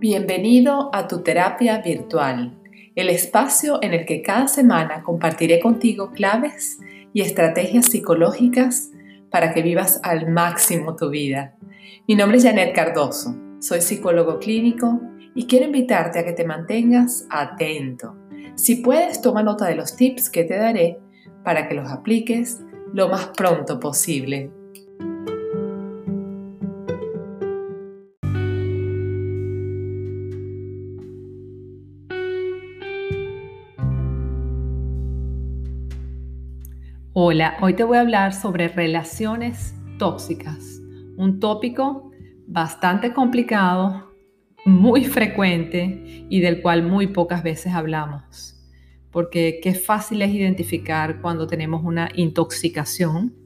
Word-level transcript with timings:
Bienvenido 0.00 0.88
a 0.94 1.08
tu 1.08 1.22
terapia 1.22 1.82
virtual, 1.82 2.58
el 2.94 3.10
espacio 3.10 3.80
en 3.82 3.92
el 3.92 4.06
que 4.06 4.22
cada 4.22 4.48
semana 4.48 5.02
compartiré 5.02 5.60
contigo 5.60 6.12
claves 6.12 6.78
y 7.12 7.20
estrategias 7.20 7.84
psicológicas 7.84 8.92
para 9.30 9.52
que 9.52 9.60
vivas 9.60 10.00
al 10.02 10.30
máximo 10.30 10.96
tu 10.96 11.10
vida. 11.10 11.54
Mi 12.08 12.14
nombre 12.14 12.38
es 12.38 12.44
Janet 12.44 12.74
Cardoso, 12.74 13.36
soy 13.58 13.82
psicólogo 13.82 14.38
clínico 14.38 15.02
y 15.34 15.46
quiero 15.46 15.66
invitarte 15.66 16.20
a 16.20 16.24
que 16.24 16.32
te 16.32 16.46
mantengas 16.46 17.26
atento. 17.28 18.16
Si 18.54 18.76
puedes, 18.76 19.20
toma 19.20 19.42
nota 19.42 19.66
de 19.66 19.74
los 19.74 19.96
tips 19.96 20.30
que 20.30 20.44
te 20.44 20.56
daré 20.56 20.98
para 21.44 21.68
que 21.68 21.74
los 21.74 21.90
apliques 21.90 22.62
lo 22.94 23.10
más 23.10 23.32
pronto 23.36 23.78
posible. 23.78 24.50
Hola, 37.22 37.58
hoy 37.60 37.74
te 37.74 37.84
voy 37.84 37.98
a 37.98 38.00
hablar 38.00 38.32
sobre 38.32 38.68
relaciones 38.68 39.74
tóxicas, 39.98 40.80
un 41.18 41.38
tópico 41.38 42.10
bastante 42.46 43.12
complicado, 43.12 44.14
muy 44.64 45.04
frecuente 45.04 46.24
y 46.30 46.40
del 46.40 46.62
cual 46.62 46.82
muy 46.82 47.08
pocas 47.08 47.42
veces 47.42 47.74
hablamos. 47.74 48.58
Porque 49.10 49.60
qué 49.62 49.74
fácil 49.74 50.22
es 50.22 50.32
identificar 50.32 51.20
cuando 51.20 51.46
tenemos 51.46 51.84
una 51.84 52.08
intoxicación 52.14 53.36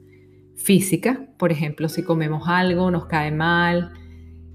física, 0.55 1.27
por 1.37 1.51
ejemplo, 1.51 1.89
si 1.89 2.05
comemos 2.05 2.45
algo, 2.47 2.93
nos 2.93 3.07
cae 3.07 3.33
mal 3.33 3.91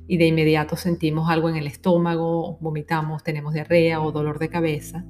y 0.07 0.15
de 0.15 0.27
inmediato 0.27 0.77
sentimos 0.77 1.29
algo 1.29 1.49
en 1.49 1.57
el 1.57 1.67
estómago, 1.67 2.57
vomitamos, 2.61 3.21
tenemos 3.21 3.53
diarrea 3.53 3.99
o 3.99 4.13
dolor 4.13 4.39
de 4.39 4.47
cabeza 4.47 5.03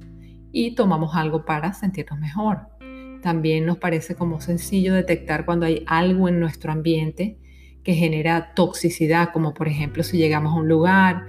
y 0.50 0.74
tomamos 0.74 1.14
algo 1.14 1.44
para 1.44 1.72
sentirnos 1.74 2.18
mejor. 2.18 2.79
También 3.22 3.66
nos 3.66 3.78
parece 3.78 4.14
como 4.14 4.40
sencillo 4.40 4.94
detectar 4.94 5.44
cuando 5.44 5.66
hay 5.66 5.84
algo 5.86 6.28
en 6.28 6.40
nuestro 6.40 6.72
ambiente 6.72 7.36
que 7.84 7.94
genera 7.94 8.52
toxicidad, 8.54 9.30
como 9.32 9.54
por 9.54 9.68
ejemplo 9.68 10.02
si 10.02 10.18
llegamos 10.18 10.52
a 10.52 10.56
un 10.56 10.68
lugar 10.68 11.26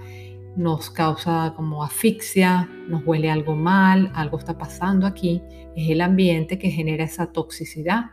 nos 0.56 0.90
causa 0.90 1.54
como 1.56 1.82
asfixia, 1.82 2.68
nos 2.88 3.04
huele 3.06 3.30
algo 3.30 3.54
mal, 3.54 4.12
algo 4.14 4.38
está 4.38 4.58
pasando 4.58 5.06
aquí, 5.06 5.42
es 5.76 5.90
el 5.90 6.00
ambiente 6.00 6.58
que 6.58 6.70
genera 6.70 7.04
esa 7.04 7.32
toxicidad. 7.32 8.10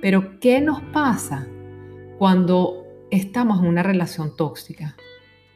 Pero 0.00 0.40
¿qué 0.40 0.60
nos 0.60 0.80
pasa 0.80 1.46
cuando 2.18 2.86
estamos 3.10 3.60
en 3.60 3.66
una 3.66 3.82
relación 3.82 4.36
tóxica? 4.36 4.96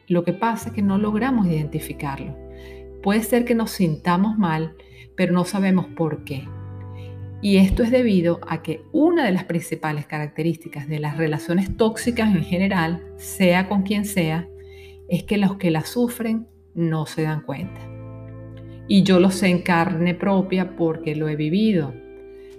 Lo 0.07 0.23
que 0.23 0.33
pasa 0.33 0.69
es 0.69 0.75
que 0.75 0.81
no 0.81 0.97
logramos 0.97 1.47
identificarlo. 1.47 2.37
Puede 3.01 3.23
ser 3.23 3.43
que 3.43 3.55
nos 3.55 3.71
sintamos 3.71 4.37
mal, 4.37 4.75
pero 5.15 5.33
no 5.33 5.45
sabemos 5.45 5.87
por 5.87 6.23
qué. 6.23 6.47
Y 7.41 7.57
esto 7.57 7.83
es 7.83 7.91
debido 7.91 8.39
a 8.47 8.63
que 8.63 8.83
una 8.91 9.25
de 9.25 9.31
las 9.31 9.43
principales 9.43 10.05
características 10.05 10.87
de 10.87 10.99
las 10.99 11.17
relaciones 11.17 11.75
tóxicas 11.77 12.33
en 12.33 12.43
general, 12.43 13.03
sea 13.17 13.67
con 13.67 13.83
quien 13.83 14.05
sea, 14.05 14.47
es 15.09 15.23
que 15.23 15.37
los 15.37 15.57
que 15.57 15.71
la 15.71 15.81
sufren 15.81 16.47
no 16.73 17.05
se 17.05 17.23
dan 17.23 17.41
cuenta. 17.41 17.81
Y 18.87 19.03
yo 19.03 19.19
lo 19.19 19.31
sé 19.31 19.47
en 19.47 19.61
carne 19.61 20.13
propia 20.13 20.75
porque 20.75 21.15
lo 21.15 21.27
he 21.27 21.35
vivido. 21.35 21.93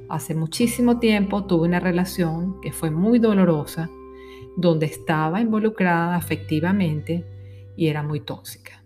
Hace 0.08 0.34
muchísimo 0.34 0.98
tiempo 0.98 1.46
tuve 1.46 1.66
una 1.66 1.80
relación 1.80 2.60
que 2.60 2.72
fue 2.72 2.90
muy 2.90 3.18
dolorosa, 3.18 3.90
donde 4.56 4.86
estaba 4.86 5.40
involucrada 5.40 6.16
afectivamente 6.16 7.24
y 7.76 7.88
era 7.88 8.02
muy 8.02 8.20
tóxica. 8.20 8.82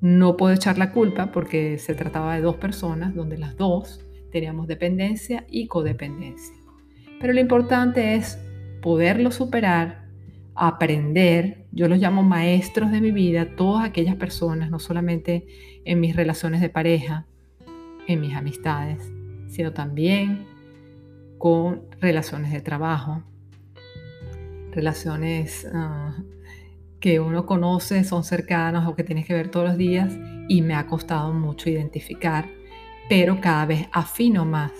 No 0.00 0.36
puedo 0.36 0.54
echar 0.54 0.78
la 0.78 0.92
culpa 0.92 1.32
porque 1.32 1.78
se 1.78 1.94
trataba 1.94 2.34
de 2.34 2.42
dos 2.42 2.56
personas 2.56 3.14
donde 3.14 3.38
las 3.38 3.56
dos 3.56 4.04
teníamos 4.38 4.66
dependencia 4.66 5.44
y 5.48 5.66
codependencia. 5.66 6.54
Pero 7.20 7.32
lo 7.32 7.40
importante 7.40 8.14
es 8.14 8.38
poderlo 8.80 9.30
superar 9.30 10.08
aprender. 10.58 11.66
Yo 11.72 11.88
los 11.88 11.98
llamo 11.98 12.22
maestros 12.22 12.90
de 12.90 13.00
mi 13.00 13.12
vida, 13.12 13.54
todas 13.56 13.84
aquellas 13.84 14.16
personas, 14.16 14.70
no 14.70 14.78
solamente 14.78 15.46
en 15.84 16.00
mis 16.00 16.16
relaciones 16.16 16.60
de 16.60 16.68
pareja, 16.68 17.26
en 18.06 18.20
mis 18.20 18.34
amistades, 18.34 19.10
sino 19.48 19.72
también 19.72 20.46
con 21.38 21.82
relaciones 22.00 22.52
de 22.52 22.60
trabajo, 22.60 23.22
relaciones 24.72 25.66
ah, 25.72 26.16
que 26.98 27.20
uno 27.20 27.46
conoce, 27.46 28.02
son 28.02 28.24
cercanas 28.24 28.88
o 28.88 28.96
que 28.96 29.04
tienes 29.04 29.26
que 29.26 29.34
ver 29.34 29.50
todos 29.50 29.68
los 29.68 29.76
días 29.76 30.12
y 30.48 30.62
me 30.62 30.74
ha 30.74 30.86
costado 30.86 31.32
mucho 31.32 31.70
identificar, 31.70 32.48
pero 33.08 33.40
cada 33.40 33.66
vez 33.66 33.88
afino 33.92 34.44
más 34.44 34.72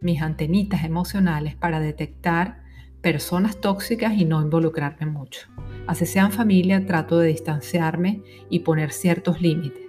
mis 0.00 0.22
antenitas 0.22 0.84
emocionales 0.84 1.54
para 1.54 1.80
detectar 1.80 2.62
personas 3.00 3.60
tóxicas 3.60 4.14
y 4.14 4.24
no 4.24 4.42
involucrarme 4.42 5.06
mucho. 5.06 5.48
Así 5.86 6.06
sean 6.06 6.32
familia, 6.32 6.84
trato 6.86 7.18
de 7.18 7.28
distanciarme 7.28 8.22
y 8.50 8.60
poner 8.60 8.92
ciertos 8.92 9.40
límites. 9.40 9.82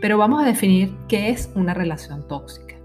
Pero 0.00 0.18
vamos 0.18 0.42
a 0.42 0.46
definir 0.46 0.94
qué 1.08 1.30
es 1.30 1.50
una 1.54 1.74
relación 1.74 2.26
tóxica. 2.26 2.76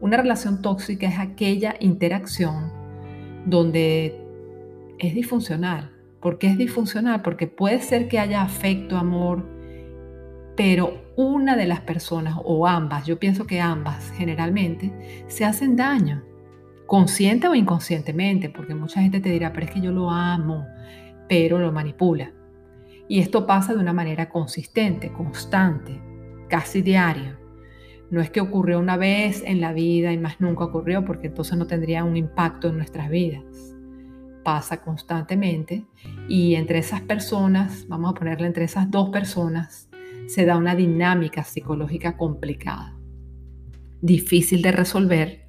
Una 0.00 0.16
relación 0.16 0.62
tóxica 0.62 1.06
es 1.06 1.18
aquella 1.18 1.76
interacción 1.78 2.72
donde 3.46 4.18
es 4.98 5.14
disfuncional. 5.14 5.92
¿Por 6.20 6.38
qué 6.38 6.48
es 6.48 6.58
disfuncional? 6.58 7.22
Porque 7.22 7.46
puede 7.46 7.80
ser 7.80 8.08
que 8.08 8.18
haya 8.18 8.42
afecto, 8.42 8.96
amor, 8.96 9.44
pero 10.56 11.02
una 11.16 11.56
de 11.56 11.66
las 11.66 11.80
personas 11.80 12.36
o 12.44 12.66
ambas, 12.66 13.06
yo 13.06 13.18
pienso 13.18 13.46
que 13.46 13.60
ambas 13.60 14.10
generalmente, 14.16 15.24
se 15.28 15.44
hacen 15.44 15.76
daño 15.76 16.22
consciente 16.86 17.48
o 17.48 17.54
inconscientemente, 17.54 18.50
porque 18.50 18.74
mucha 18.74 19.00
gente 19.00 19.20
te 19.20 19.30
dirá, 19.30 19.52
pero 19.52 19.64
es 19.64 19.72
que 19.72 19.80
yo 19.80 19.92
lo 19.92 20.10
amo, 20.10 20.66
pero 21.26 21.58
lo 21.58 21.72
manipula. 21.72 22.32
Y 23.08 23.20
esto 23.20 23.46
pasa 23.46 23.72
de 23.72 23.80
una 23.80 23.94
manera 23.94 24.28
consistente, 24.28 25.10
constante, 25.10 26.00
casi 26.48 26.82
diaria. 26.82 27.38
No 28.10 28.20
es 28.20 28.30
que 28.30 28.42
ocurrió 28.42 28.78
una 28.78 28.98
vez 28.98 29.42
en 29.46 29.62
la 29.62 29.72
vida 29.72 30.12
y 30.12 30.18
más 30.18 30.38
nunca 30.38 30.64
ocurrió, 30.64 31.02
porque 31.04 31.28
entonces 31.28 31.56
no 31.56 31.66
tendría 31.66 32.04
un 32.04 32.18
impacto 32.18 32.68
en 32.68 32.76
nuestras 32.76 33.08
vidas. 33.08 33.74
Pasa 34.44 34.82
constantemente 34.82 35.86
y 36.28 36.56
entre 36.56 36.78
esas 36.78 37.00
personas, 37.00 37.86
vamos 37.88 38.10
a 38.10 38.14
ponerle 38.14 38.46
entre 38.46 38.64
esas 38.64 38.90
dos 38.90 39.08
personas, 39.08 39.88
se 40.32 40.46
da 40.46 40.56
una 40.56 40.74
dinámica 40.74 41.44
psicológica 41.44 42.16
complicada, 42.16 42.96
difícil 44.00 44.62
de 44.62 44.72
resolver 44.72 45.46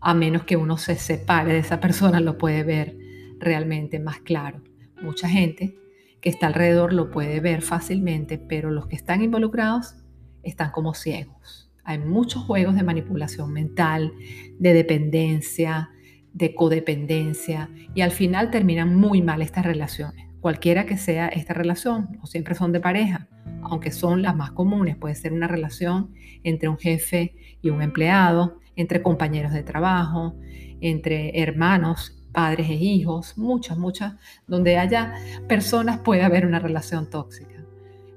a 0.00 0.14
menos 0.14 0.44
que 0.44 0.56
uno 0.56 0.78
se 0.78 0.94
separe 0.94 1.52
de 1.52 1.58
esa 1.58 1.78
persona, 1.78 2.20
lo 2.20 2.38
puede 2.38 2.62
ver 2.62 2.96
realmente 3.38 3.98
más 3.98 4.20
claro. 4.20 4.62
Mucha 5.02 5.28
gente 5.28 5.76
que 6.22 6.30
está 6.30 6.46
alrededor 6.46 6.94
lo 6.94 7.10
puede 7.10 7.40
ver 7.40 7.60
fácilmente, 7.60 8.38
pero 8.38 8.70
los 8.70 8.86
que 8.86 8.96
están 8.96 9.22
involucrados 9.22 9.96
están 10.42 10.70
como 10.70 10.94
ciegos. 10.94 11.70
Hay 11.84 11.98
muchos 11.98 12.44
juegos 12.44 12.76
de 12.76 12.82
manipulación 12.82 13.52
mental, 13.52 14.10
de 14.58 14.72
dependencia, 14.72 15.90
de 16.32 16.54
codependencia, 16.54 17.68
y 17.94 18.00
al 18.00 18.10
final 18.10 18.50
terminan 18.50 18.96
muy 18.96 19.20
mal 19.20 19.42
estas 19.42 19.66
relaciones. 19.66 20.26
Cualquiera 20.40 20.86
que 20.86 20.96
sea 20.96 21.28
esta 21.28 21.52
relación, 21.52 22.08
no 22.18 22.24
siempre 22.24 22.54
son 22.54 22.72
de 22.72 22.80
pareja, 22.80 23.28
aunque 23.70 23.90
son 23.90 24.22
las 24.22 24.36
más 24.36 24.52
comunes. 24.52 24.96
Puede 24.96 25.14
ser 25.14 25.32
una 25.32 25.48
relación 25.48 26.10
entre 26.42 26.68
un 26.68 26.78
jefe 26.78 27.34
y 27.62 27.70
un 27.70 27.82
empleado, 27.82 28.58
entre 28.76 29.02
compañeros 29.02 29.52
de 29.52 29.62
trabajo, 29.62 30.34
entre 30.80 31.40
hermanos, 31.40 32.24
padres 32.32 32.68
e 32.68 32.74
hijos, 32.74 33.38
muchas, 33.38 33.78
muchas, 33.78 34.14
donde 34.46 34.76
haya 34.76 35.14
personas 35.48 35.98
puede 36.00 36.22
haber 36.22 36.44
una 36.46 36.58
relación 36.58 37.08
tóxica. 37.08 37.64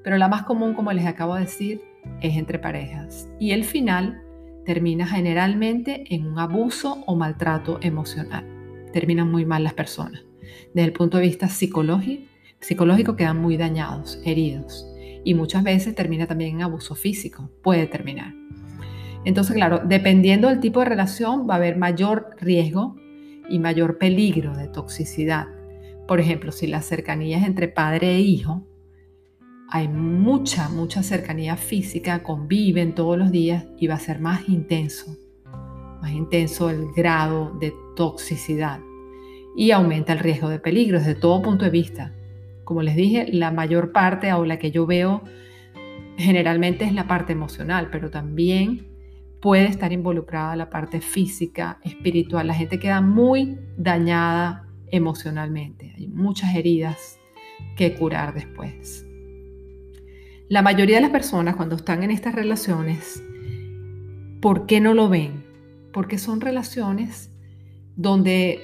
Pero 0.03 0.17
la 0.17 0.27
más 0.27 0.43
común, 0.43 0.73
como 0.73 0.91
les 0.91 1.05
acabo 1.05 1.35
de 1.35 1.41
decir, 1.41 1.81
es 2.21 2.35
entre 2.35 2.59
parejas. 2.59 3.29
Y 3.39 3.51
el 3.51 3.63
final 3.63 4.23
termina 4.65 5.07
generalmente 5.07 6.13
en 6.13 6.27
un 6.27 6.39
abuso 6.39 7.03
o 7.05 7.15
maltrato 7.15 7.79
emocional. 7.81 8.45
Terminan 8.91 9.31
muy 9.31 9.45
mal 9.45 9.63
las 9.63 9.73
personas. 9.73 10.23
Desde 10.73 10.87
el 10.87 10.93
punto 10.93 11.17
de 11.17 11.23
vista 11.23 11.47
psicológico, 11.47 12.23
psicológico 12.59 13.15
quedan 13.15 13.37
muy 13.37 13.55
dañados, 13.57 14.19
heridos. 14.25 14.85
Y 15.27 15.33
muchas 15.33 15.61
veces 15.61 15.93
termina 15.93 16.25
también 16.25 16.55
en 16.55 16.61
abuso 16.61 16.95
físico. 16.95 17.49
Puede 17.61 17.85
terminar. 17.85 18.33
Entonces, 19.25 19.57
claro, 19.57 19.81
dependiendo 19.83 20.47
del 20.47 20.61
tipo 20.61 20.79
de 20.79 20.85
relación 20.85 21.45
va 21.49 21.55
a 21.55 21.57
haber 21.57 21.75
mayor 21.75 22.29
riesgo 22.39 22.95
y 23.49 23.59
mayor 23.59 23.97
peligro 23.97 24.55
de 24.55 24.69
toxicidad. 24.69 25.47
Por 26.07 26.21
ejemplo, 26.21 26.53
si 26.53 26.65
la 26.65 26.81
cercanía 26.81 27.39
es 27.39 27.45
entre 27.45 27.67
padre 27.67 28.15
e 28.15 28.21
hijo, 28.21 28.65
hay 29.69 29.89
mucha, 29.89 30.69
mucha 30.69 31.03
cercanía 31.03 31.57
física, 31.57 32.23
conviven 32.23 32.95
todos 32.95 33.17
los 33.17 33.29
días 33.29 33.65
y 33.77 33.87
va 33.87 33.95
a 33.95 33.99
ser 33.99 34.21
más 34.21 34.47
intenso, 34.47 35.13
más 36.01 36.11
intenso 36.13 36.69
el 36.69 36.85
grado 36.95 37.51
de 37.59 37.73
toxicidad 37.97 38.79
y 39.57 39.71
aumenta 39.71 40.13
el 40.13 40.19
riesgo 40.19 40.47
de 40.47 40.59
peligro 40.59 40.99
desde 40.99 41.15
todo 41.15 41.41
punto 41.41 41.65
de 41.65 41.71
vista, 41.71 42.13
Como 42.67 42.81
les 42.81 42.97
dije, 42.97 43.27
la 43.31 43.49
mayor 43.49 43.93
parte 43.93 44.33
o 44.33 44.43
la 44.43 44.59
que 44.59 44.71
yo 44.71 44.85
veo 44.85 45.23
generalmente 46.17 46.83
es 46.83 46.91
la 46.91 47.07
parte 47.07 47.31
emocional, 47.31 47.87
pero 47.89 48.09
también 48.09 48.87
puede 49.41 49.67
estar 49.67 49.93
involucrada 49.93 50.53
la 50.57 50.69
parte 50.69 50.99
física, 50.99 51.79
espiritual. 51.85 52.45
La 52.45 52.53
gente 52.53 52.77
queda 52.77 52.99
muy 52.99 53.57
dañada 53.77 54.67
emocionalmente. 54.91 55.93
Hay 55.95 56.09
muchas 56.09 56.55
heridas 56.55 57.17
que 57.77 57.95
curar 57.95 58.33
después. 58.33 59.07
La 60.49 60.61
mayoría 60.61 60.97
de 60.97 61.03
las 61.03 61.11
personas 61.11 61.55
cuando 61.55 61.77
están 61.77 62.03
en 62.03 62.11
estas 62.11 62.35
relaciones, 62.35 63.23
¿por 64.41 64.65
qué 64.65 64.81
no 64.81 64.93
lo 64.93 65.07
ven? 65.07 65.45
Porque 65.93 66.17
son 66.17 66.41
relaciones 66.41 67.31
donde 67.95 68.59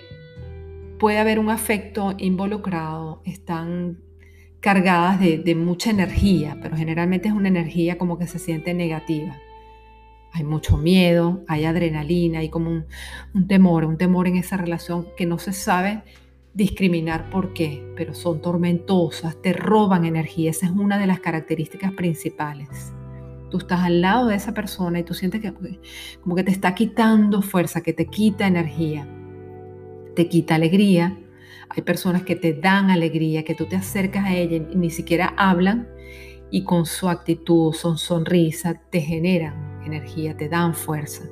puede 1.03 1.19
haber 1.19 1.37
un 1.37 1.49
afecto 1.49 2.13
involucrado, 2.17 3.21
están 3.25 3.99
cargadas 4.61 5.19
de, 5.19 5.53
mucha 5.53 5.89
energía, 5.89 6.57
pero 6.61 6.77
generalmente 6.77 7.27
es 7.27 7.33
una 7.33 7.49
energía 7.49 7.97
como 7.97 8.17
que 8.17 8.25
se 8.25 8.39
siente 8.39 8.73
negativa. 8.73 9.37
Hay 10.31 10.45
mucho 10.45 10.77
miedo, 10.77 11.43
hay 11.49 11.65
adrenalina, 11.65 12.39
hay 12.39 12.47
como 12.47 12.69
un, 12.69 12.85
un 13.33 13.49
temor, 13.49 13.83
un 13.83 13.97
temor 13.97 14.29
en 14.29 14.37
esa 14.37 14.55
relación 14.55 15.05
que 15.17 15.25
no 15.25 15.39
se 15.39 15.51
sabe 15.51 16.03
discriminar 16.53 17.29
por 17.29 17.51
qué, 17.51 17.83
pero 17.97 18.13
son 18.13 18.41
tormentosas, 18.41 19.41
te 19.41 19.51
roban 19.51 20.05
energía, 20.05 20.51
esa 20.51 20.67
es 20.67 20.71
una 20.71 20.97
de 20.97 21.07
las 21.07 21.19
características 21.19 21.91
principales. 21.91 22.93
Tú 23.51 23.57
estás 23.57 23.81
al 23.81 23.99
lado 23.99 24.27
de 24.27 24.35
esa 24.35 24.53
persona 24.53 24.99
y 25.01 25.03
tú 25.03 25.13
sientes 25.13 25.41
que 25.41 25.53
como 26.21 26.33
que 26.37 26.45
te 26.45 26.51
está 26.51 26.73
quitando 26.73 27.41
fuerza, 27.41 27.81
que 27.81 27.91
te 27.91 28.05
quita 28.05 28.47
energía, 28.47 29.05
te 30.15 30.27
quita 30.29 30.55
alegría, 30.55 31.17
hay 31.69 31.83
personas 31.83 32.23
que 32.23 32.35
te 32.35 32.53
dan 32.53 32.91
alegría, 32.91 33.43
que 33.43 33.55
tú 33.55 33.65
te 33.65 33.75
acercas 33.75 34.25
a 34.25 34.35
ella 34.35 34.67
y 34.71 34.75
ni 34.75 34.89
siquiera 34.89 35.33
hablan 35.37 35.87
y 36.51 36.63
con 36.63 36.85
su 36.85 37.09
actitud, 37.09 37.73
son 37.73 37.97
sonrisa, 37.97 38.79
te 38.91 39.01
generan 39.01 39.81
energía, 39.83 40.37
te 40.37 40.49
dan 40.49 40.75
fuerza. 40.75 41.23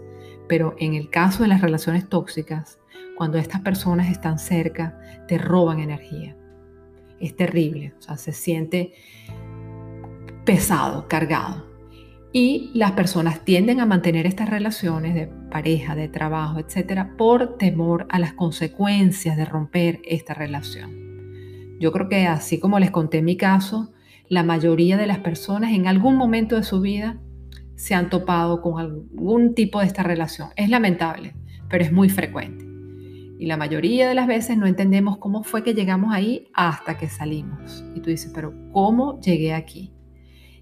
Pero 0.48 0.75
en 0.80 0.95
el 0.95 1.10
caso 1.10 1.44
de 1.44 1.50
las 1.50 1.62
relaciones 1.62 2.10
tóxicas, 2.10 2.80
cuando 3.16 3.38
estas 3.38 3.62
personas 3.62 4.10
están 4.10 4.39
cerca, 4.39 5.00
te 5.27 5.38
roban 5.38 5.80
energía. 5.80 6.36
Es 7.19 7.36
terrible, 7.36 7.94
o 8.00 8.01
sea, 8.01 8.18
se 8.18 8.31
siente 8.31 8.94
pesado, 10.44 11.07
cargado. 11.07 11.70
Y 12.33 12.72
las 12.74 12.94
personas 12.94 13.44
tienden 13.44 13.81
a 13.81 13.86
mantener 13.86 14.25
estas 14.25 14.50
relaciones 14.50 15.13
de 15.16 15.28
pareja, 15.28 15.95
de 15.95 16.07
trabajo, 16.07 16.60
etcétera, 16.60 17.16
por 17.18 17.57
temor 17.57 18.07
a 18.10 18.19
las 18.19 18.33
consecuencias 18.33 19.36
de 19.36 19.44
romper 19.44 20.00
esta 20.06 20.33
relación. 20.33 21.78
Yo 21.80 21.92
creo 21.92 22.07
que 22.07 22.28
así 22.28 22.60
como 22.60 22.80
les 22.80 22.92
conté 22.92 23.22
mi 23.22 23.36
caso, 23.36 23.92
la 24.30 24.44
mayoría 24.44 24.95
de 24.95 25.07
las 25.07 25.19
personas 25.19 25.74
en 25.74 25.88
algún 25.88 26.16
momento 26.16 26.56
de 26.56 26.63
su 26.63 26.80
vida 26.80 27.19
se 27.75 27.95
han 27.95 28.10
topado 28.10 28.62
con 28.62 28.80
algún 28.80 29.56
tipo 29.56 29.81
de 29.81 29.88
esta 29.88 30.04
relación. 30.04 30.50
Es 30.56 30.69
lamentable, 30.69 31.36
pero 31.68 31.84
es 31.84 31.92
muy 31.92 32.07
frecuente. 32.07 32.63
Y 33.39 33.48
la 33.48 33.57
mayoría 33.57 34.07
de 34.07 34.13
las 34.13 34.27
veces 34.27 34.56
no 34.56 34.68
entendemos 34.68 35.18
cómo 35.18 35.44
fue 35.44 35.63
que 35.63 35.74
llegamos 35.74 36.13
ahí 36.13 36.48
hasta 36.54 36.98
que 36.98 37.10
salimos. 37.10 37.84
Y 37.95 38.00
tú 38.00 38.12
dices, 38.12 38.31
pero 38.34 38.54
¿cómo 38.72 39.19
llegué 39.19 39.54
aquí? 39.54 39.92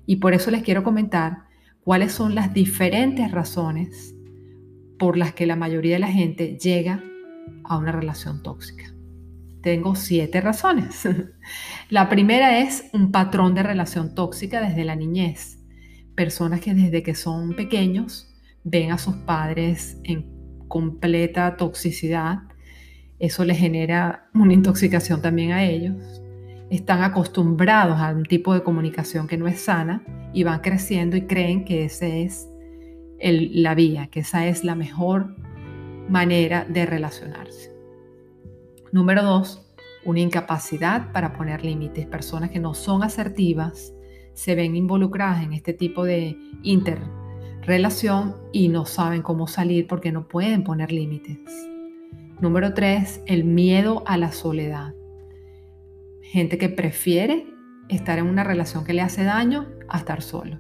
Y 0.06 0.16
por 0.16 0.34
eso 0.34 0.50
les 0.50 0.64
quiero 0.64 0.82
comentar 0.82 1.49
cuáles 1.90 2.12
son 2.12 2.36
las 2.36 2.54
diferentes 2.54 3.32
razones 3.32 4.14
por 5.00 5.18
las 5.18 5.34
que 5.34 5.48
la 5.48 5.56
mayoría 5.56 5.96
de 5.96 6.00
la 6.00 6.12
gente 6.12 6.56
llega 6.56 7.04
a 7.64 7.80
una 7.80 7.92
relación 7.92 8.44
tóxica. 8.44 8.94
Tengo 9.64 9.96
siete 9.96 10.40
razones. 10.40 11.10
La 11.90 12.08
primera 12.08 12.60
es 12.60 12.86
un 12.94 13.12
patrón 13.12 13.56
de 13.56 13.64
relación 13.64 14.14
tóxica 14.14 14.62
desde 14.62 14.86
la 14.86 14.96
niñez. 14.96 15.58
Personas 16.14 16.62
que 16.62 16.76
desde 16.76 17.02
que 17.02 17.16
son 17.16 17.56
pequeños 17.56 18.36
ven 18.64 18.92
a 18.92 19.00
sus 19.00 19.16
padres 19.16 19.98
en 20.04 20.28
completa 20.68 21.58
toxicidad. 21.58 22.38
Eso 23.18 23.44
les 23.46 23.58
genera 23.58 24.30
una 24.36 24.54
intoxicación 24.54 25.24
también 25.24 25.54
a 25.54 25.66
ellos 25.66 26.22
están 26.70 27.02
acostumbrados 27.02 28.00
a 28.00 28.12
un 28.12 28.24
tipo 28.24 28.54
de 28.54 28.64
comunicación 28.64 29.28
que 29.28 29.38
no 29.38 29.48
es 29.48 29.62
sana 29.62 30.04
y 30.34 30.44
van 30.44 30.62
creciendo 30.62 31.18
y 31.18 31.26
creen 31.26 31.66
que 31.66 31.86
esa 31.86 32.08
es 32.08 32.48
la 33.20 33.76
vía, 33.76 34.08
que 34.08 34.22
esa 34.22 34.48
es 34.48 34.64
la 34.64 34.76
mejor 34.76 35.36
manera 36.08 36.66
de 36.66 36.86
relacionarse. 36.86 37.74
Número 38.92 39.24
dos, 39.24 39.66
una 40.06 40.20
incapacidad 40.20 41.12
para 41.12 41.34
poner 41.34 41.64
límites. 41.64 42.06
Personas 42.06 42.52
que 42.52 42.60
no 42.60 42.74
son 42.74 43.04
asertivas 43.04 43.94
se 44.34 44.56
ven 44.56 44.76
involucradas 44.76 45.44
en 45.44 45.54
este 45.54 45.74
tipo 45.74 46.04
de 46.04 46.38
interrelación 46.64 48.36
y 48.52 48.70
no 48.70 48.86
saben 48.86 49.22
cómo 49.22 49.48
salir 49.48 49.88
porque 49.88 50.12
no 50.12 50.28
pueden 50.28 50.64
poner 50.64 50.92
límites. 50.92 51.40
Número 52.40 52.74
tres, 52.74 53.22
el 53.26 53.44
miedo 53.44 54.04
a 54.06 54.18
la 54.18 54.32
soledad 54.32 54.94
gente 56.30 56.58
que 56.60 56.70
prefiere 56.70 57.48
estar 57.90 58.20
en 58.20 58.28
una 58.28 58.44
relación 58.44 58.86
que 58.86 58.94
le 58.94 59.02
hace 59.02 59.24
daño 59.24 59.68
a 59.88 59.98
estar 59.98 60.22
solo. 60.22 60.60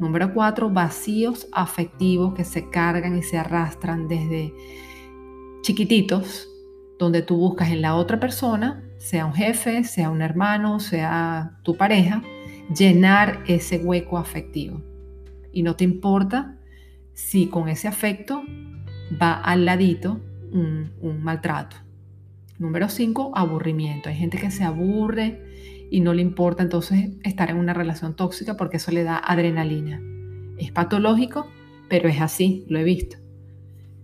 Número 0.00 0.34
cuatro, 0.34 0.68
vacíos 0.68 1.46
afectivos 1.52 2.34
que 2.34 2.44
se 2.44 2.68
cargan 2.70 3.16
y 3.16 3.22
se 3.22 3.38
arrastran 3.38 4.08
desde 4.08 4.52
chiquititos, 5.62 6.48
donde 6.98 7.22
tú 7.22 7.36
buscas 7.36 7.70
en 7.70 7.82
la 7.82 7.94
otra 7.94 8.18
persona, 8.18 8.82
sea 8.98 9.26
un 9.26 9.34
jefe, 9.34 9.84
sea 9.84 10.10
un 10.10 10.20
hermano, 10.20 10.80
sea 10.80 11.58
tu 11.62 11.76
pareja, 11.76 12.22
llenar 12.76 13.44
ese 13.46 13.78
hueco 13.78 14.18
afectivo. 14.18 14.82
Y 15.52 15.62
no 15.62 15.76
te 15.76 15.84
importa 15.84 16.58
si 17.12 17.46
con 17.46 17.68
ese 17.68 17.86
afecto 17.86 18.42
va 19.22 19.34
al 19.34 19.64
ladito 19.64 20.20
un, 20.50 20.92
un 21.00 21.22
maltrato. 21.22 21.83
Número 22.58 22.88
5, 22.88 23.32
aburrimiento. 23.34 24.08
Hay 24.08 24.16
gente 24.16 24.38
que 24.38 24.50
se 24.50 24.64
aburre 24.64 25.88
y 25.90 26.00
no 26.00 26.14
le 26.14 26.22
importa 26.22 26.62
entonces 26.62 27.10
estar 27.22 27.50
en 27.50 27.56
una 27.56 27.74
relación 27.74 28.14
tóxica 28.14 28.56
porque 28.56 28.76
eso 28.76 28.92
le 28.92 29.04
da 29.04 29.18
adrenalina. 29.18 30.00
Es 30.58 30.70
patológico, 30.70 31.48
pero 31.88 32.08
es 32.08 32.20
así, 32.20 32.64
lo 32.68 32.78
he 32.78 32.84
visto. 32.84 33.16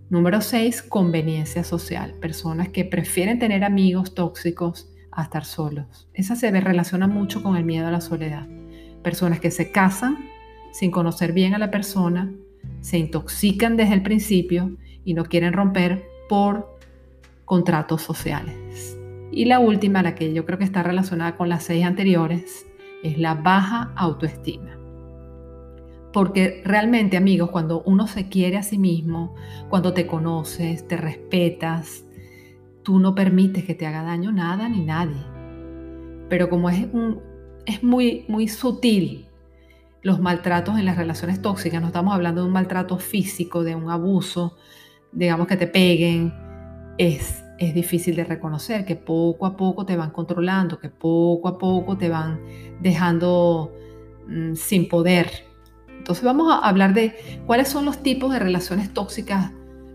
Número 0.09 0.41
6, 0.41 0.83
conveniencia 0.83 1.63
social. 1.63 2.15
Personas 2.19 2.69
que 2.69 2.83
prefieren 2.83 3.39
tener 3.39 3.63
amigos 3.63 4.13
tóxicos 4.13 4.89
a 5.11 5.23
estar 5.23 5.45
solos. 5.45 6.09
Esa 6.13 6.35
se 6.35 6.51
relaciona 6.51 7.07
mucho 7.07 7.41
con 7.41 7.55
el 7.55 7.63
miedo 7.63 7.87
a 7.87 7.91
la 7.91 8.01
soledad. 8.01 8.47
Personas 9.01 9.39
que 9.39 9.51
se 9.51 9.71
casan 9.71 10.17
sin 10.71 10.91
conocer 10.91 11.33
bien 11.33 11.53
a 11.53 11.57
la 11.57 11.71
persona, 11.71 12.31
se 12.81 12.97
intoxican 12.97 13.77
desde 13.77 13.93
el 13.93 14.03
principio 14.03 14.77
y 15.03 15.13
no 15.13 15.25
quieren 15.25 15.53
romper 15.53 16.03
por 16.29 16.77
contratos 17.51 18.01
sociales. 18.01 18.97
Y 19.29 19.43
la 19.43 19.59
última, 19.59 20.01
la 20.01 20.15
que 20.15 20.31
yo 20.31 20.45
creo 20.45 20.57
que 20.57 20.63
está 20.63 20.83
relacionada 20.83 21.35
con 21.35 21.49
las 21.49 21.63
seis 21.63 21.83
anteriores, 21.83 22.65
es 23.03 23.17
la 23.17 23.33
baja 23.33 23.91
autoestima. 23.97 24.79
Porque 26.13 26.61
realmente, 26.63 27.17
amigos, 27.17 27.49
cuando 27.51 27.83
uno 27.85 28.07
se 28.07 28.29
quiere 28.29 28.55
a 28.55 28.63
sí 28.63 28.77
mismo, 28.77 29.35
cuando 29.67 29.91
te 29.91 30.07
conoces, 30.07 30.87
te 30.87 30.95
respetas, 30.95 32.05
tú 32.83 32.99
no 32.99 33.15
permites 33.15 33.65
que 33.65 33.75
te 33.75 33.85
haga 33.85 34.01
daño 34.01 34.31
nada 34.31 34.69
ni 34.69 34.85
nadie. 34.85 35.21
Pero 36.29 36.47
como 36.47 36.69
es, 36.69 36.87
es 37.65 37.83
muy, 37.83 38.23
muy 38.29 38.47
sutil 38.47 39.27
los 40.03 40.21
maltratos 40.21 40.79
en 40.79 40.85
las 40.85 40.95
relaciones 40.95 41.41
tóxicas, 41.41 41.81
no 41.81 41.87
estamos 41.87 42.13
hablando 42.15 42.43
de 42.43 42.47
un 42.47 42.53
maltrato 42.53 42.97
físico, 42.97 43.65
de 43.65 43.75
un 43.75 43.89
abuso, 43.89 44.55
digamos 45.11 45.47
que 45.47 45.57
te 45.57 45.67
peguen, 45.67 46.33
es, 46.97 47.40
es 47.61 47.75
difícil 47.75 48.15
de 48.15 48.23
reconocer, 48.23 48.85
que 48.85 48.95
poco 48.95 49.45
a 49.45 49.55
poco 49.55 49.85
te 49.85 49.95
van 49.95 50.09
controlando, 50.09 50.79
que 50.79 50.89
poco 50.89 51.47
a 51.47 51.57
poco 51.59 51.95
te 51.95 52.09
van 52.09 52.39
dejando 52.81 53.71
mm, 54.27 54.55
sin 54.55 54.89
poder. 54.89 55.29
Entonces 55.87 56.23
vamos 56.23 56.51
a 56.51 56.67
hablar 56.67 56.95
de 56.95 57.15
cuáles 57.45 57.67
son 57.67 57.85
los 57.85 58.01
tipos 58.01 58.33
de 58.33 58.39
relaciones 58.39 58.91
tóxicas 58.91 59.51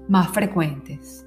más 0.09 0.29
frecuentes. 0.29 1.27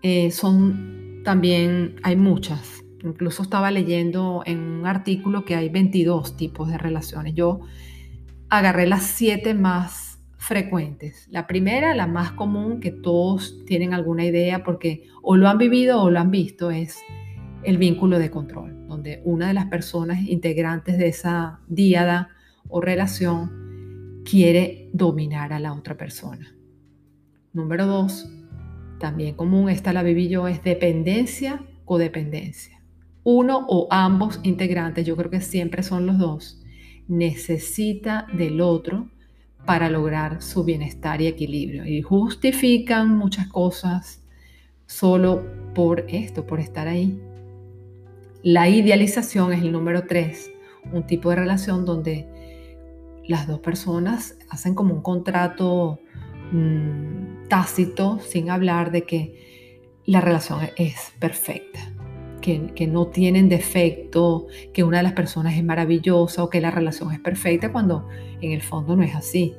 Eh, 0.00 0.30
son 0.30 1.20
también, 1.22 1.96
hay 2.02 2.16
muchas. 2.16 2.82
Incluso 3.04 3.42
estaba 3.42 3.70
leyendo 3.70 4.42
en 4.46 4.58
un 4.58 4.86
artículo 4.86 5.44
que 5.44 5.54
hay 5.54 5.68
22 5.68 6.38
tipos 6.38 6.70
de 6.70 6.78
relaciones. 6.78 7.34
Yo 7.34 7.60
agarré 8.48 8.86
las 8.86 9.02
siete 9.02 9.52
más 9.52 10.05
frecuentes. 10.46 11.26
La 11.28 11.48
primera, 11.48 11.92
la 11.94 12.06
más 12.06 12.30
común, 12.30 12.78
que 12.78 12.92
todos 12.92 13.64
tienen 13.66 13.92
alguna 13.92 14.24
idea 14.24 14.62
porque 14.62 15.08
o 15.20 15.34
lo 15.36 15.48
han 15.48 15.58
vivido 15.58 16.00
o 16.00 16.08
lo 16.08 16.20
han 16.20 16.30
visto, 16.30 16.70
es 16.70 17.00
el 17.64 17.78
vínculo 17.78 18.20
de 18.20 18.30
control, 18.30 18.86
donde 18.86 19.22
una 19.24 19.48
de 19.48 19.54
las 19.54 19.66
personas 19.66 20.22
integrantes 20.22 20.98
de 20.98 21.08
esa 21.08 21.58
díada 21.66 22.30
o 22.68 22.80
relación 22.80 24.22
quiere 24.24 24.88
dominar 24.92 25.52
a 25.52 25.58
la 25.58 25.72
otra 25.72 25.96
persona. 25.96 26.54
Número 27.52 27.86
dos, 27.86 28.30
también 29.00 29.34
común, 29.34 29.68
esta 29.68 29.92
la 29.92 30.04
viví 30.04 30.28
yo, 30.28 30.46
es 30.46 30.62
dependencia, 30.62 31.64
codependencia. 31.84 32.80
uno 33.24 33.66
o 33.68 33.88
ambos 33.90 34.38
integrantes, 34.44 35.04
yo 35.04 35.16
creo 35.16 35.30
que 35.30 35.40
siempre 35.40 35.82
son 35.82 36.06
los 36.06 36.18
dos, 36.18 36.62
necesita 37.08 38.28
del 38.32 38.60
otro 38.60 39.10
para 39.66 39.90
lograr 39.90 40.40
su 40.40 40.64
bienestar 40.64 41.20
y 41.20 41.26
equilibrio. 41.26 41.84
Y 41.84 42.00
justifican 42.02 43.16
muchas 43.16 43.48
cosas 43.48 44.22
solo 44.86 45.44
por 45.74 46.04
esto, 46.08 46.46
por 46.46 46.60
estar 46.60 46.88
ahí. 46.88 47.20
La 48.42 48.68
idealización 48.68 49.52
es 49.52 49.62
el 49.62 49.72
número 49.72 50.06
tres, 50.06 50.50
un 50.92 51.06
tipo 51.06 51.30
de 51.30 51.36
relación 51.36 51.84
donde 51.84 52.28
las 53.26 53.48
dos 53.48 53.58
personas 53.58 54.36
hacen 54.48 54.74
como 54.74 54.94
un 54.94 55.02
contrato 55.02 55.98
mm, 56.52 57.48
tácito, 57.48 58.20
sin 58.20 58.50
hablar 58.50 58.92
de 58.92 59.02
que 59.02 59.90
la 60.04 60.20
relación 60.20 60.60
es 60.76 61.12
perfecta, 61.18 61.80
que, 62.74 62.86
no 62.86 63.08
tienen 63.08 63.48
defecto, 63.48 64.46
que 64.72 64.84
una 64.84 64.98
de 64.98 65.02
las 65.02 65.12
personas 65.12 65.56
es 65.56 65.64
maravillosa 65.64 66.44
o 66.44 66.50
que 66.50 66.60
la 66.60 66.70
relación 66.70 67.12
es 67.12 67.20
perfecta, 67.20 67.72
cuando 67.72 68.08
en 68.40 68.52
el 68.52 68.62
fondo 68.62 68.96
no 68.96 69.02
es 69.02 69.14
así. 69.14 69.54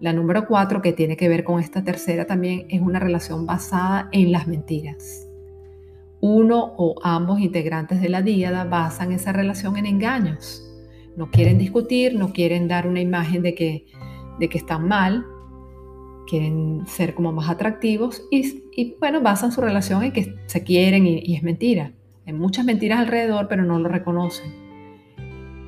La 0.00 0.12
número 0.12 0.46
cuatro, 0.46 0.82
que 0.82 0.92
tiene 0.92 1.16
que 1.16 1.28
ver 1.28 1.44
con 1.44 1.60
esta 1.60 1.82
tercera 1.82 2.26
también, 2.26 2.66
es 2.68 2.80
una 2.80 2.98
relación 2.98 3.46
basada 3.46 4.08
en 4.12 4.32
las 4.32 4.46
mentiras. 4.46 5.28
Uno 6.20 6.74
o 6.76 6.94
ambos 7.02 7.40
integrantes 7.40 8.00
de 8.00 8.08
la 8.08 8.22
díada 8.22 8.64
basan 8.64 9.12
esa 9.12 9.32
relación 9.32 9.76
en 9.76 9.86
engaños 9.86 10.64
no 11.16 11.30
quieren 11.30 11.58
discutir, 11.58 12.14
no 12.14 12.32
quieren 12.32 12.68
dar 12.68 12.86
una 12.86 13.00
imagen 13.00 13.42
de 13.42 13.54
que, 13.54 13.86
de 14.38 14.48
que 14.48 14.58
están 14.58 14.88
mal, 14.88 15.24
quieren 16.26 16.82
ser 16.86 17.14
como 17.14 17.32
más 17.32 17.48
atractivos 17.48 18.22
y, 18.30 18.96
bueno, 18.98 19.20
basan 19.20 19.52
su 19.52 19.60
relación 19.60 20.02
en 20.02 20.12
que 20.12 20.34
se 20.46 20.64
quieren 20.64 21.06
y, 21.06 21.20
y 21.24 21.36
es 21.36 21.42
mentira. 21.42 21.92
Hay 22.26 22.32
muchas 22.32 22.64
mentiras 22.64 23.00
alrededor, 23.00 23.48
pero 23.48 23.64
no 23.64 23.78
lo 23.78 23.88
reconocen. 23.88 24.52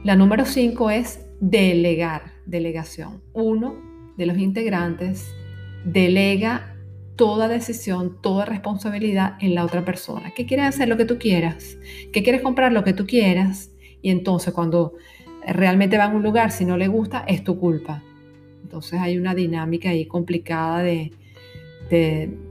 La 0.04 0.16
número 0.16 0.44
cinco 0.44 0.90
es 0.90 1.26
delegar, 1.40 2.32
delegación. 2.46 3.22
Uno 3.32 3.74
de 4.16 4.26
los 4.26 4.38
integrantes 4.38 5.34
delega 5.84 6.76
toda 7.16 7.48
decisión, 7.48 8.20
toda 8.20 8.44
responsabilidad 8.44 9.34
en 9.40 9.54
la 9.54 9.64
otra 9.64 9.84
persona. 9.84 10.32
¿Qué 10.34 10.46
quieres 10.46 10.66
hacer 10.66 10.88
lo 10.88 10.96
que 10.96 11.06
tú 11.06 11.18
quieras? 11.18 11.78
¿Qué 12.12 12.22
quieres 12.22 12.42
comprar 12.42 12.72
lo 12.72 12.84
que 12.84 12.92
tú 12.92 13.06
quieras? 13.06 13.70
Y 14.02 14.10
entonces 14.10 14.52
cuando 14.52 14.94
realmente 15.46 15.98
va 15.98 16.04
a 16.04 16.08
un 16.08 16.22
lugar, 16.22 16.50
si 16.50 16.64
no 16.64 16.76
le 16.76 16.88
gusta, 16.88 17.24
es 17.26 17.42
tu 17.42 17.58
culpa. 17.58 18.02
Entonces 18.62 19.00
hay 19.00 19.16
una 19.16 19.34
dinámica 19.34 19.90
ahí 19.90 20.06
complicada 20.06 20.82
de, 20.82 21.12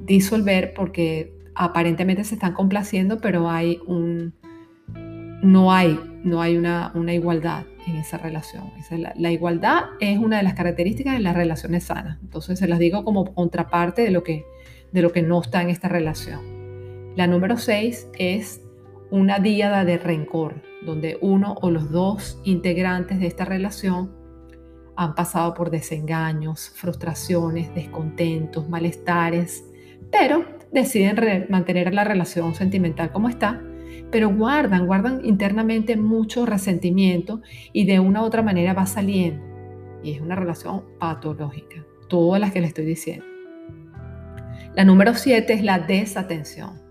disolver 0.05 0.73
porque 0.73 1.33
aparentemente 1.55 2.23
se 2.23 2.35
están 2.35 2.53
complaciendo, 2.53 3.19
pero 3.19 3.49
hay 3.49 3.79
un, 3.87 4.33
no 5.41 5.71
hay, 5.71 5.99
no 6.23 6.41
hay 6.41 6.57
una, 6.57 6.91
igualdad 7.13 7.65
en 7.87 7.95
esa 7.97 8.17
relación. 8.17 8.71
la, 9.15 9.31
igualdad 9.31 9.83
es 9.99 10.17
una 10.17 10.37
de 10.37 10.43
las 10.43 10.53
características 10.53 11.13
de 11.13 11.19
las 11.19 11.35
relaciones 11.35 11.85
sanas. 11.85 12.19
Entonces 12.21 12.59
se 12.59 12.67
las 12.67 12.79
digo 12.79 13.03
como 13.03 13.33
contraparte 13.33 14.01
de 14.01 14.11
lo 14.11 14.23
que, 14.23 14.45
de 14.91 15.01
lo 15.01 15.11
que 15.11 15.21
no 15.21 15.41
está 15.41 15.61
en 15.61 15.69
esta 15.69 15.87
relación. 15.87 16.41
La 17.15 17.27
número 17.27 17.57
seis 17.57 18.07
es 18.17 18.61
una 19.11 19.39
díada 19.39 19.85
de 19.85 19.97
rencor 19.97 20.61
donde 20.85 21.17
uno 21.21 21.55
o 21.61 21.71
los 21.71 21.91
dos 21.91 22.39
integrantes 22.43 23.19
de 23.19 23.27
esta 23.27 23.45
relación 23.45 24.11
han 24.95 25.15
pasado 25.15 25.53
por 25.53 25.71
desengaños, 25.71 26.71
frustraciones, 26.75 27.73
descontentos, 27.75 28.69
malestares, 28.69 29.63
pero 30.11 30.45
deciden 30.75 31.47
mantener 31.49 31.93
la 31.93 32.03
relación 32.03 32.53
sentimental 32.53 33.11
como 33.11 33.29
está, 33.29 33.63
pero 34.11 34.29
guardan, 34.29 34.85
guardan 34.85 35.25
internamente 35.25 35.97
mucho 35.97 36.45
resentimiento 36.45 37.41
y 37.73 37.85
de 37.85 37.99
una 37.99 38.21
u 38.21 38.25
otra 38.25 38.43
manera 38.43 38.73
va 38.73 38.85
saliendo. 38.85 39.43
Y 40.03 40.11
es 40.11 40.21
una 40.21 40.35
relación 40.35 40.83
patológica, 40.99 41.83
todas 42.07 42.39
las 42.39 42.51
que 42.51 42.61
le 42.61 42.67
estoy 42.67 42.85
diciendo. 42.85 43.25
La 44.75 44.83
número 44.83 45.15
siete 45.15 45.53
es 45.53 45.63
la 45.63 45.79
desatención, 45.79 46.81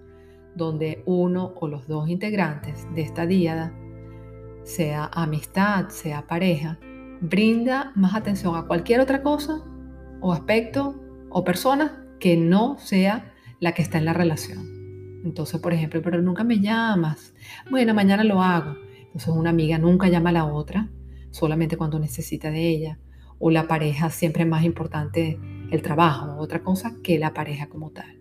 donde 0.57 1.03
uno 1.07 1.53
o 1.57 1.69
los 1.69 1.87
dos 1.87 2.09
integrantes 2.09 2.87
de 2.95 3.03
esta 3.03 3.27
díada 3.27 3.73
sea 4.65 5.11
amistad, 5.13 5.91
sea 5.91 6.27
pareja, 6.27 6.79
brinda 7.21 7.93
más 7.95 8.15
atención 8.15 8.57
a 8.57 8.67
cualquier 8.67 9.01
otra 9.01 9.23
cosa 9.23 9.63
o 10.21 10.33
aspecto 10.33 11.01
o 11.29 11.45
persona 11.45 12.07
que 12.19 12.37
no 12.37 12.79
sea 12.79 13.34
la 13.61 13.73
que 13.73 13.83
está 13.83 13.99
en 13.99 14.05
la 14.05 14.13
relación. 14.13 14.75
Entonces, 15.25 15.61
por 15.61 15.73
ejemplo, 15.73 16.03
pero 16.03 16.21
nunca 16.21 16.45
me 16.45 16.61
llamas. 16.61 17.35
Bueno, 17.71 17.95
mañana 17.95 18.25
lo 18.25 18.43
hago. 18.43 18.77
Entonces, 19.07 19.29
una 19.29 19.51
amiga 19.51 19.79
nunca 19.79 20.09
llama 20.09 20.31
a 20.31 20.35
la 20.35 20.45
otra, 20.45 20.91
solamente 21.31 21.77
cuando 21.77 21.99
necesita 21.99 22.51
de 22.51 22.69
ella. 22.69 22.99
O 23.39 23.51
la 23.51 23.67
pareja 23.67 24.11
siempre 24.11 24.43
es 24.43 24.49
más 24.49 24.65
importante 24.65 25.39
el 25.71 25.83
trabajo 25.83 26.33
o 26.33 26.43
otra 26.43 26.63
cosa 26.63 26.97
que 27.03 27.19
la 27.19 27.33
pareja 27.33 27.69
como 27.69 27.91
tal. 27.91 28.21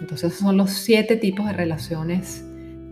Entonces, 0.00 0.34
son 0.34 0.56
los 0.56 0.70
siete 0.70 1.16
tipos 1.16 1.46
de 1.46 1.52
relaciones 1.52 2.44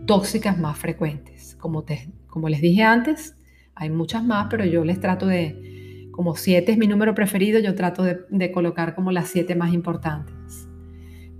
tóxicas 0.07 0.57
más 0.57 0.77
frecuentes. 0.77 1.55
Como, 1.59 1.83
como 2.27 2.47
les 2.47 2.61
dije 2.61 2.83
antes, 2.83 3.35
hay 3.75 3.89
muchas 3.89 4.23
más, 4.23 4.47
pero 4.49 4.63
yo 4.63 4.85
les 4.85 4.99
trato 5.01 5.27
de, 5.27 6.07
como 6.11 6.35
siete 6.35 6.71
es 6.71 6.77
mi 6.77 6.87
número 6.87 7.13
preferido, 7.13 7.59
yo 7.59 7.75
trato 7.75 8.03
de 8.03 8.51
colocar 8.53 8.95
como 8.95 9.11
las 9.11 9.27
siete 9.27 9.55
más 9.55 9.73
importantes. 9.73 10.40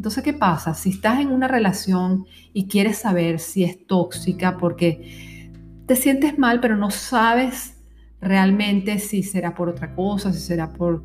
Entonces, 0.01 0.23
¿qué 0.23 0.33
pasa? 0.33 0.73
Si 0.73 0.89
estás 0.89 1.19
en 1.19 1.31
una 1.31 1.47
relación 1.47 2.25
y 2.53 2.67
quieres 2.67 2.97
saber 2.97 3.37
si 3.37 3.63
es 3.63 3.85
tóxica 3.85 4.57
porque 4.57 5.51
te 5.85 5.95
sientes 5.95 6.39
mal, 6.39 6.59
pero 6.59 6.75
no 6.75 6.89
sabes 6.89 7.77
realmente 8.19 8.97
si 8.97 9.21
será 9.21 9.53
por 9.53 9.69
otra 9.69 9.93
cosa, 9.93 10.33
si 10.33 10.39
será 10.39 10.73
por 10.73 11.03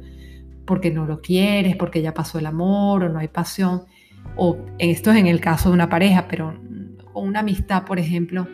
porque 0.64 0.90
no 0.90 1.04
lo 1.04 1.20
quieres, 1.20 1.76
porque 1.76 2.00
ya 2.00 2.14
pasó 2.14 2.38
el 2.38 2.46
amor 2.46 3.04
o 3.04 3.10
no 3.10 3.18
hay 3.18 3.28
pasión, 3.28 3.82
o 4.34 4.56
esto 4.78 5.10
es 5.10 5.18
en 5.18 5.26
el 5.26 5.42
caso 5.42 5.68
de 5.68 5.74
una 5.74 5.90
pareja, 5.90 6.26
pero 6.26 6.58
o 7.12 7.20
una 7.20 7.40
amistad, 7.40 7.84
por 7.84 7.98
ejemplo, 7.98 8.48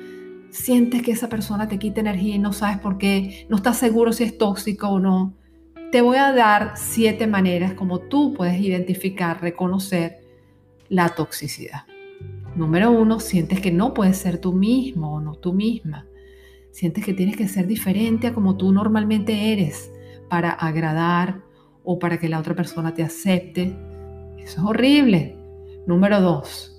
sientes 0.51 1.03
que 1.03 1.13
esa 1.13 1.29
persona 1.29 1.69
te 1.69 1.79
quita 1.79 2.01
energía 2.01 2.35
y 2.35 2.41
no 2.41 2.53
sabes 2.53 2.79
por 2.79 2.99
qué, 2.99 3.47
no 3.49 3.59
estás 3.59 3.79
seguro 3.79 4.13
si 4.13 4.25
es 4.25 4.37
tóxico 4.39 4.89
o 4.89 4.99
no, 4.99 5.37
te 5.93 6.01
voy 6.01 6.17
a 6.17 6.33
dar 6.33 6.73
siete 6.75 7.29
maneras 7.29 7.75
como 7.75 8.01
tú 8.01 8.35
puedes 8.35 8.61
identificar, 8.61 9.41
reconocer 9.41 10.22
la 10.93 11.09
toxicidad. 11.09 11.87
Número 12.55 12.91
uno, 12.91 13.19
sientes 13.19 13.63
que 13.63 13.73
no 13.73 13.95
puedes 13.95 14.19
ser 14.19 14.37
tú 14.37 14.53
mismo 14.53 15.15
o 15.15 15.21
no 15.23 15.37
tú 15.37 15.55
misma. 15.55 16.07
Sientes 16.71 17.03
que 17.03 17.15
tienes 17.15 17.35
que 17.35 17.49
ser 17.49 17.67
diferente 17.67 18.27
a 18.27 18.35
como 18.35 18.59
tú 18.59 18.73
normalmente 18.73 19.55
eres 19.55 19.91
para 20.29 20.51
agradar 20.51 21.41
o 21.83 21.99
para 21.99 22.19
que 22.19 22.29
la 22.29 22.39
otra 22.39 22.55
persona 22.55 22.93
te 22.93 23.03
acepte. 23.03 23.75
Eso 24.37 24.61
es 24.61 24.67
horrible. 24.67 25.39
Número 25.87 26.21
dos, 26.21 26.79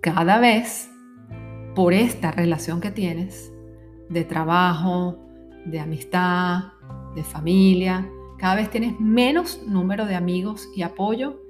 cada 0.00 0.38
vez 0.38 0.88
por 1.74 1.94
esta 1.94 2.30
relación 2.30 2.80
que 2.80 2.92
tienes 2.92 3.52
de 4.10 4.24
trabajo, 4.24 5.18
de 5.64 5.80
amistad, 5.80 6.72
de 7.16 7.24
familia, 7.24 8.08
cada 8.38 8.54
vez 8.54 8.70
tienes 8.70 9.00
menos 9.00 9.60
número 9.66 10.06
de 10.06 10.14
amigos 10.14 10.68
y 10.76 10.82
apoyo 10.82 11.42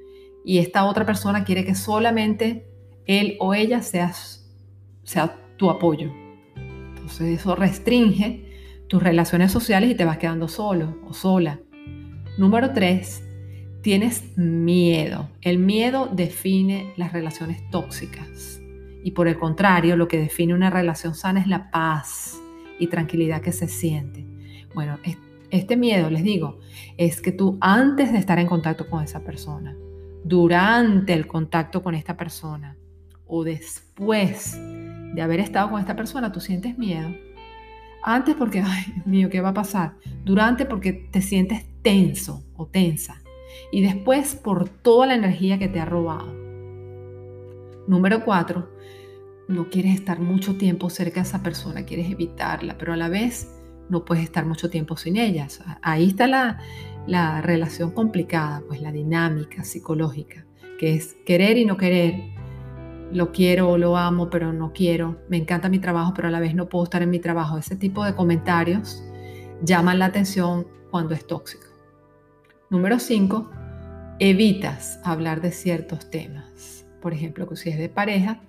y 0.44 0.58
esta 0.58 0.84
otra 0.84 1.06
persona 1.06 1.44
quiere 1.44 1.64
que 1.64 1.74
solamente 1.74 2.66
él 3.06 3.36
o 3.40 3.54
ella 3.54 3.82
sea, 3.82 4.12
sea 5.04 5.38
tu 5.56 5.70
apoyo. 5.70 6.10
Entonces 6.56 7.40
eso 7.40 7.54
restringe 7.54 8.84
tus 8.88 9.02
relaciones 9.02 9.52
sociales 9.52 9.90
y 9.90 9.94
te 9.94 10.04
vas 10.04 10.18
quedando 10.18 10.48
solo 10.48 10.98
o 11.08 11.14
sola. 11.14 11.60
Número 12.38 12.72
tres, 12.72 13.22
tienes 13.82 14.36
miedo. 14.36 15.28
El 15.40 15.58
miedo 15.58 16.08
define 16.12 16.92
las 16.96 17.12
relaciones 17.12 17.68
tóxicas. 17.70 18.60
Y 19.04 19.10
por 19.12 19.28
el 19.28 19.38
contrario, 19.38 19.96
lo 19.96 20.08
que 20.08 20.18
define 20.18 20.54
una 20.54 20.70
relación 20.70 21.14
sana 21.14 21.40
es 21.40 21.46
la 21.46 21.70
paz 21.70 22.40
y 22.78 22.86
tranquilidad 22.86 23.42
que 23.42 23.52
se 23.52 23.68
siente. 23.68 24.24
Bueno, 24.74 24.98
este 25.50 25.76
miedo, 25.76 26.08
les 26.08 26.22
digo, 26.22 26.58
es 26.96 27.20
que 27.20 27.32
tú 27.32 27.58
antes 27.60 28.12
de 28.12 28.18
estar 28.18 28.38
en 28.38 28.46
contacto 28.46 28.88
con 28.88 29.02
esa 29.02 29.20
persona, 29.20 29.76
durante 30.24 31.12
el 31.12 31.26
contacto 31.26 31.82
con 31.82 31.94
esta 31.94 32.16
persona 32.16 32.76
o 33.26 33.44
después 33.44 34.58
de 35.14 35.22
haber 35.22 35.40
estado 35.40 35.70
con 35.70 35.80
esta 35.80 35.96
persona, 35.96 36.32
tú 36.32 36.40
sientes 36.40 36.78
miedo. 36.78 37.10
Antes 38.02 38.34
porque, 38.34 38.60
ay, 38.64 38.84
mío, 39.04 39.30
¿qué 39.30 39.40
va 39.40 39.50
a 39.50 39.54
pasar? 39.54 39.94
Durante 40.24 40.66
porque 40.66 40.92
te 40.92 41.22
sientes 41.22 41.64
tenso 41.82 42.44
o 42.56 42.66
tensa 42.66 43.22
y 43.70 43.82
después 43.82 44.34
por 44.34 44.68
toda 44.68 45.06
la 45.06 45.14
energía 45.14 45.58
que 45.58 45.68
te 45.68 45.80
ha 45.80 45.84
robado. 45.84 46.32
Número 47.86 48.24
cuatro, 48.24 48.70
no 49.48 49.68
quieres 49.68 49.94
estar 49.94 50.20
mucho 50.20 50.56
tiempo 50.56 50.88
cerca 50.88 51.20
de 51.20 51.28
esa 51.28 51.42
persona, 51.42 51.84
quieres 51.84 52.10
evitarla, 52.10 52.78
pero 52.78 52.92
a 52.92 52.96
la 52.96 53.08
vez 53.08 53.50
no 53.88 54.04
puedes 54.04 54.24
estar 54.24 54.46
mucho 54.46 54.70
tiempo 54.70 54.96
sin 54.96 55.16
ella. 55.16 55.48
ahí 55.82 56.08
está 56.08 56.26
la, 56.26 56.60
la 57.06 57.40
relación 57.40 57.90
complicada, 57.90 58.62
pues 58.66 58.80
la 58.80 58.92
dinámica 58.92 59.64
psicológica, 59.64 60.44
que 60.78 60.94
es 60.94 61.16
querer 61.26 61.58
y 61.58 61.64
no 61.64 61.76
querer, 61.76 62.32
lo 63.12 63.32
quiero 63.32 63.70
o 63.70 63.78
lo 63.78 63.96
amo, 63.96 64.30
pero 64.30 64.52
no 64.52 64.72
quiero, 64.72 65.18
me 65.28 65.36
encanta 65.36 65.68
mi 65.68 65.78
trabajo, 65.78 66.12
pero 66.14 66.28
a 66.28 66.30
la 66.30 66.40
vez 66.40 66.54
no 66.54 66.68
puedo 66.68 66.84
estar 66.84 67.02
en 67.02 67.10
mi 67.10 67.18
trabajo. 67.18 67.58
Ese 67.58 67.76
tipo 67.76 68.04
de 68.04 68.14
comentarios 68.14 69.02
llaman 69.62 69.98
la 69.98 70.06
atención 70.06 70.66
cuando 70.90 71.14
es 71.14 71.26
tóxico. 71.26 71.66
Número 72.70 72.98
5, 72.98 73.50
evitas 74.18 74.98
hablar 75.04 75.40
de 75.42 75.52
ciertos 75.52 76.10
temas. 76.10 76.86
Por 77.02 77.12
ejemplo, 77.12 77.54
si 77.54 77.68
es 77.68 77.78
de 77.78 77.88
pareja, 77.88 78.40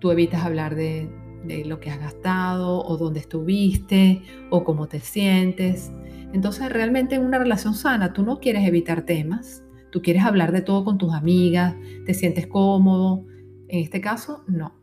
tú 0.00 0.10
evitas 0.10 0.44
hablar 0.44 0.74
de, 0.74 1.08
de 1.44 1.64
lo 1.64 1.80
que 1.80 1.90
has 1.90 1.98
gastado 1.98 2.84
o 2.84 2.96
dónde 2.96 3.20
estuviste 3.20 4.22
o 4.50 4.64
cómo 4.64 4.86
te 4.88 5.00
sientes. 5.00 5.92
Entonces, 6.32 6.70
realmente 6.70 7.16
en 7.16 7.24
una 7.24 7.38
relación 7.38 7.74
sana, 7.74 8.12
tú 8.12 8.22
no 8.22 8.38
quieres 8.38 8.66
evitar 8.66 9.02
temas, 9.02 9.64
tú 9.90 10.02
quieres 10.02 10.24
hablar 10.24 10.52
de 10.52 10.62
todo 10.62 10.84
con 10.84 10.98
tus 10.98 11.12
amigas, 11.12 11.74
te 12.06 12.14
sientes 12.14 12.46
cómodo. 12.46 13.26
En 13.68 13.80
este 13.80 14.00
caso, 14.00 14.44
no. 14.46 14.74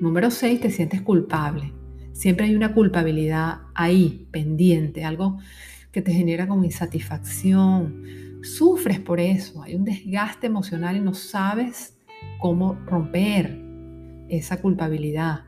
Número 0.00 0.30
6, 0.30 0.60
te 0.60 0.70
sientes 0.70 1.02
culpable. 1.02 1.72
Siempre 2.12 2.46
hay 2.46 2.54
una 2.54 2.74
culpabilidad 2.74 3.62
ahí, 3.74 4.28
pendiente, 4.30 5.04
algo 5.04 5.38
que 5.92 6.02
te 6.02 6.12
genera 6.12 6.46
como 6.46 6.64
insatisfacción. 6.64 8.02
Sufres 8.42 9.00
por 9.00 9.20
eso, 9.20 9.62
hay 9.62 9.74
un 9.74 9.84
desgaste 9.84 10.46
emocional 10.46 10.96
y 10.96 11.00
no 11.00 11.14
sabes 11.14 11.98
cómo 12.40 12.74
romper 12.86 13.58
esa 14.28 14.60
culpabilidad. 14.60 15.47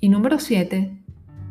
Y 0.00 0.08
número 0.10 0.38
siete, 0.38 0.96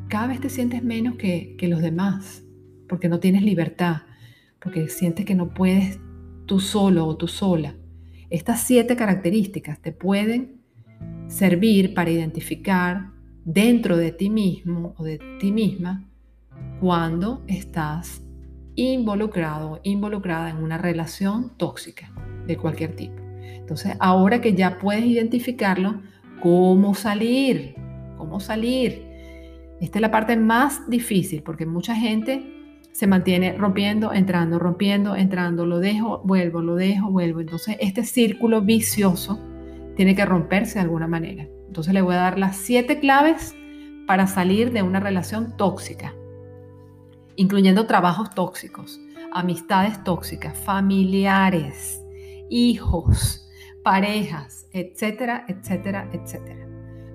cada 0.08 0.28
vez 0.28 0.40
te 0.40 0.50
sientes 0.50 0.82
menos 0.82 1.16
que, 1.16 1.58
los 1.64 1.82
demás, 1.82 2.44
porque 2.88 3.10
no 3.10 3.20
tienes 3.20 3.42
libertad, 3.42 4.04
porque 4.62 4.88
sientes 4.88 5.26
que 5.26 5.36
no 5.36 5.50
puedes 5.50 6.00
tú 6.46 6.62
solo 6.62 7.06
o 7.06 7.18
tú 7.18 7.28
sola. 7.28 7.76
Estas 8.30 8.62
siete 8.62 8.96
características 8.96 9.82
te 9.82 9.92
pueden 9.92 10.62
servir 11.28 11.94
para 11.94 12.10
identificar 12.10 13.12
dentro 13.44 13.98
de 13.98 14.14
ti 14.14 14.30
mismo 14.30 14.96
o 14.98 15.04
de 15.04 15.20
ti 15.40 15.52
misma 15.52 16.06
cuando 16.80 17.44
estás 17.48 18.22
involucrado, 18.76 19.82
involucrada 19.84 20.50
en 20.50 20.58
una 20.58 20.78
relación 20.78 21.52
tóxica 21.58 22.14
de 22.46 22.56
cualquier 22.56 22.96
tipo. 22.96 23.22
Entonces, 23.42 23.98
ahora 24.00 24.40
que 24.40 24.54
ya 24.54 24.80
puedes 24.80 25.04
identificarlo, 25.04 26.02
¿cómo 26.42 26.96
salir? 26.96 27.76
¿Cómo 28.28 28.42
salir? 28.42 29.08
Esta 29.80 30.00
es 30.00 30.02
la 30.02 30.12
parte 30.12 30.36
más 30.36 30.90
difícil 30.90 31.44
porque 31.44 31.66
mucha 31.66 31.96
gente 31.96 32.82
se 32.92 33.08
mantiene 33.08 33.54
rompiendo, 33.54 34.12
entrando, 34.12 34.60
rompiendo, 34.60 35.16
entrando, 35.16 35.66
lo 35.66 35.80
dejo, 35.80 36.22
vuelvo, 36.26 36.62
lo 36.62 36.76
dejo, 36.76 37.10
vuelvo. 37.10 37.40
Entonces, 37.40 37.78
este 37.80 38.04
círculo 38.04 38.62
vicioso 38.62 39.40
tiene 39.96 40.14
que 40.14 40.26
romperse 40.26 40.74
de 40.74 40.82
alguna 40.82 41.08
manera. 41.08 41.48
Entonces 41.68 41.94
le 41.94 42.02
voy 42.02 42.16
a 42.16 42.18
dar 42.18 42.38
las 42.38 42.58
siete 42.58 43.00
claves 43.00 43.56
para 44.08 44.28
salir 44.28 44.74
de 44.74 44.82
una 44.82 45.00
relación 45.00 45.56
tóxica, 45.56 46.14
incluyendo 47.38 47.88
trabajos 47.88 48.32
tóxicos, 48.32 49.00
amistades 49.32 50.04
tóxicas, 50.04 50.58
familiares, 50.58 52.02
hijos, 52.50 53.48
parejas, 53.84 54.68
etcétera, 54.74 55.46
etcétera, 55.48 56.10
etcétera. 56.12 56.67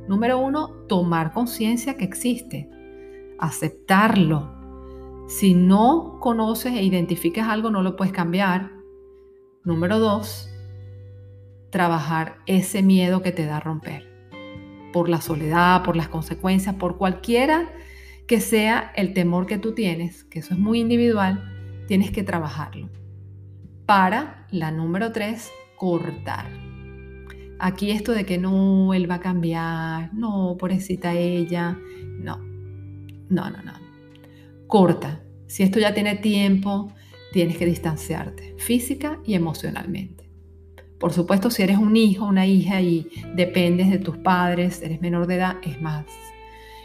Número 0.08 0.38
uno, 0.38 0.68
tomar 0.88 1.32
conciencia 1.32 1.96
que 1.96 2.04
existe, 2.04 2.68
aceptarlo. 3.38 4.52
Si 5.28 5.54
no 5.54 6.18
conoces 6.20 6.74
e 6.74 6.82
identificas 6.82 7.48
algo, 7.48 7.70
no 7.70 7.82
lo 7.82 7.96
puedes 7.96 8.12
cambiar. 8.12 8.70
Número 9.64 9.98
dos, 9.98 10.48
trabajar 11.70 12.38
ese 12.46 12.82
miedo 12.82 13.22
que 13.22 13.32
te 13.32 13.46
da 13.46 13.60
romper 13.60 14.12
por 14.92 15.08
la 15.08 15.20
soledad, 15.20 15.82
por 15.82 15.96
las 15.96 16.08
consecuencias, 16.08 16.76
por 16.76 16.98
cualquiera 16.98 17.72
que 18.26 18.40
sea 18.40 18.92
el 18.94 19.14
temor 19.14 19.46
que 19.46 19.58
tú 19.58 19.72
tienes, 19.72 20.24
que 20.24 20.38
eso 20.38 20.54
es 20.54 20.60
muy 20.60 20.80
individual, 20.80 21.84
tienes 21.88 22.12
que 22.12 22.22
trabajarlo. 22.22 22.88
Para 23.86 24.46
la 24.50 24.70
número 24.70 25.10
tres, 25.10 25.50
cortar. 25.76 26.71
Aquí 27.64 27.92
esto 27.92 28.10
de 28.10 28.26
que 28.26 28.38
no, 28.38 28.92
él 28.92 29.08
va 29.08 29.14
a 29.14 29.20
cambiar, 29.20 30.12
no, 30.12 30.56
pobrecita 30.58 31.14
ella, 31.14 31.78
no, 32.18 32.38
no, 33.28 33.50
no, 33.50 33.62
no. 33.62 33.72
Corta. 34.66 35.22
Si 35.46 35.62
esto 35.62 35.78
ya 35.78 35.94
tiene 35.94 36.16
tiempo, 36.16 36.92
tienes 37.32 37.56
que 37.56 37.64
distanciarte 37.64 38.56
física 38.58 39.20
y 39.24 39.34
emocionalmente. 39.34 40.28
Por 40.98 41.12
supuesto, 41.12 41.52
si 41.52 41.62
eres 41.62 41.78
un 41.78 41.96
hijo, 41.96 42.26
una 42.26 42.46
hija 42.46 42.80
y 42.80 43.08
dependes 43.36 43.90
de 43.90 43.98
tus 43.98 44.16
padres, 44.16 44.82
eres 44.82 45.00
menor 45.00 45.28
de 45.28 45.36
edad, 45.36 45.58
es 45.62 45.80
más, 45.80 46.06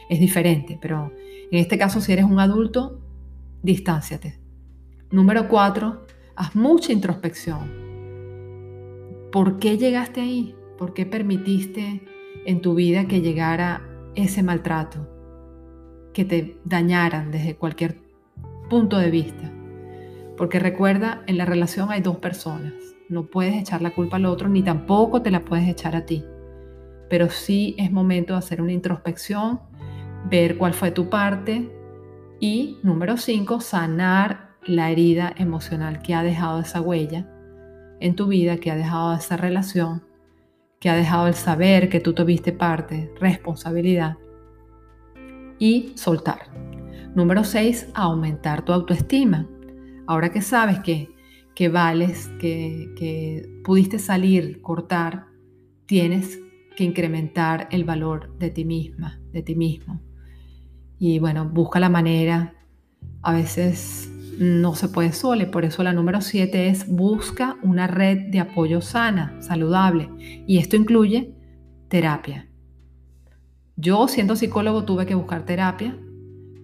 es 0.09 0.19
diferente. 0.19 0.77
Pero 0.79 1.11
en 1.51 1.57
este 1.57 1.79
caso, 1.79 2.01
si 2.01 2.13
eres 2.13 2.25
un 2.25 2.39
adulto, 2.39 3.01
distánciate. 3.63 4.39
Número 5.09 5.47
cuatro, 5.47 6.05
haz 6.35 6.55
mucha 6.55 6.93
introspección. 6.93 7.87
¿Por 9.31 9.57
qué 9.57 9.79
llegaste 9.79 10.21
ahí? 10.21 10.53
¿Por 10.77 10.93
qué 10.93 11.05
permitiste 11.05 12.01
en 12.45 12.61
tu 12.61 12.75
vida 12.75 13.07
que 13.07 13.21
llegara 13.21 13.81
ese 14.15 14.43
maltrato? 14.43 15.07
Que 16.13 16.25
te 16.25 16.59
dañaran 16.65 17.31
desde 17.31 17.55
cualquier 17.55 17.99
punto 18.69 18.97
de 18.97 19.11
vista. 19.11 19.51
Porque 20.37 20.59
recuerda, 20.59 21.23
en 21.27 21.37
la 21.37 21.45
relación 21.45 21.91
hay 21.91 22.01
dos 22.01 22.17
personas 22.17 22.73
no 23.09 23.27
puedes 23.27 23.55
echar 23.55 23.81
la 23.81 23.91
culpa 23.91 24.17
al 24.17 24.25
otro 24.25 24.49
ni 24.49 24.63
tampoco 24.63 25.21
te 25.21 25.31
la 25.31 25.45
puedes 25.45 25.67
echar 25.67 25.95
a 25.95 26.05
ti. 26.05 26.23
Pero 27.09 27.29
sí 27.29 27.75
es 27.77 27.91
momento 27.91 28.33
de 28.33 28.39
hacer 28.39 28.61
una 28.61 28.73
introspección, 28.73 29.61
ver 30.29 30.57
cuál 30.57 30.73
fue 30.73 30.91
tu 30.91 31.09
parte 31.09 31.71
y, 32.39 32.79
número 32.83 33.17
cinco, 33.17 33.61
sanar 33.61 34.49
la 34.65 34.91
herida 34.91 35.33
emocional 35.37 36.01
que 36.01 36.13
ha 36.13 36.23
dejado 36.23 36.59
esa 36.59 36.81
huella 36.81 37.29
en 37.99 38.15
tu 38.15 38.27
vida, 38.27 38.57
que 38.57 38.71
ha 38.71 38.75
dejado 38.75 39.15
esa 39.15 39.37
relación, 39.37 40.03
que 40.79 40.89
ha 40.89 40.95
dejado 40.95 41.27
el 41.27 41.33
saber 41.33 41.89
que 41.89 41.99
tú 41.99 42.13
tuviste 42.13 42.51
parte, 42.51 43.11
responsabilidad 43.19 44.17
y 45.59 45.93
soltar. 45.95 46.51
Número 47.15 47.43
seis, 47.43 47.89
aumentar 47.95 48.63
tu 48.63 48.73
autoestima. 48.73 49.47
Ahora 50.05 50.29
que 50.29 50.41
sabes 50.41 50.79
que 50.79 51.09
que 51.57 51.69
vales, 51.69 52.29
que, 52.39 53.49
pudiste 53.63 53.97
salir, 53.97 54.61
cortar, 54.61 55.25
tienes 55.87 56.39
que 56.75 56.83
incrementar 56.83 57.67
el 57.71 57.83
valor 57.83 58.37
de 58.37 58.51
ti 58.51 58.63
misma, 58.63 59.19
de 59.31 59.41
ti 59.41 59.55
mismo. 59.55 59.99
Y 60.99 61.17
bueno, 61.17 61.49
busca 61.49 61.79
la 61.79 61.89
manera. 61.89 62.53
A 63.23 63.33
veces 63.33 64.13
no 64.37 64.75
se 64.75 64.89
puede 64.89 65.13
solo, 65.13 65.49
por 65.49 65.65
eso 65.65 65.83
la 65.83 65.93
número 65.93 66.21
siete 66.21 66.69
es 66.69 66.87
busca 66.87 67.57
una 67.63 67.87
red 67.87 68.29
de 68.29 68.39
apoyo 68.39 68.81
sana, 68.81 69.35
saludable. 69.41 70.09
Y 70.45 70.59
esto 70.59 70.75
incluye 70.75 71.33
terapia. 71.87 72.47
Yo 73.75 74.07
siendo 74.07 74.35
psicólogo 74.35 74.85
tuve 74.85 75.05
que 75.05 75.15
buscar 75.15 75.45
terapia 75.45 75.97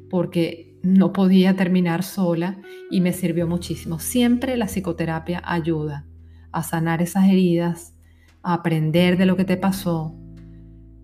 porque 0.10 0.78
no 0.84 1.14
podía 1.14 1.56
terminar 1.56 2.04
sola 2.04 2.60
y 2.92 3.02
me 3.02 3.14
sirvió 3.14 3.48
muchísimo. 3.48 4.00
Siempre 4.00 4.58
la 4.58 4.68
psicoterapia 4.68 5.42
ayuda 5.44 6.06
a 6.52 6.62
sanar 6.62 7.02
esas 7.02 7.26
heridas, 7.26 7.96
a 8.44 8.54
aprender 8.54 9.18
de 9.18 9.26
lo 9.26 9.38
que 9.38 9.46
te 9.46 9.58
pasó, 9.58 10.16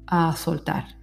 a 0.05 0.36
soltar. 0.36 0.97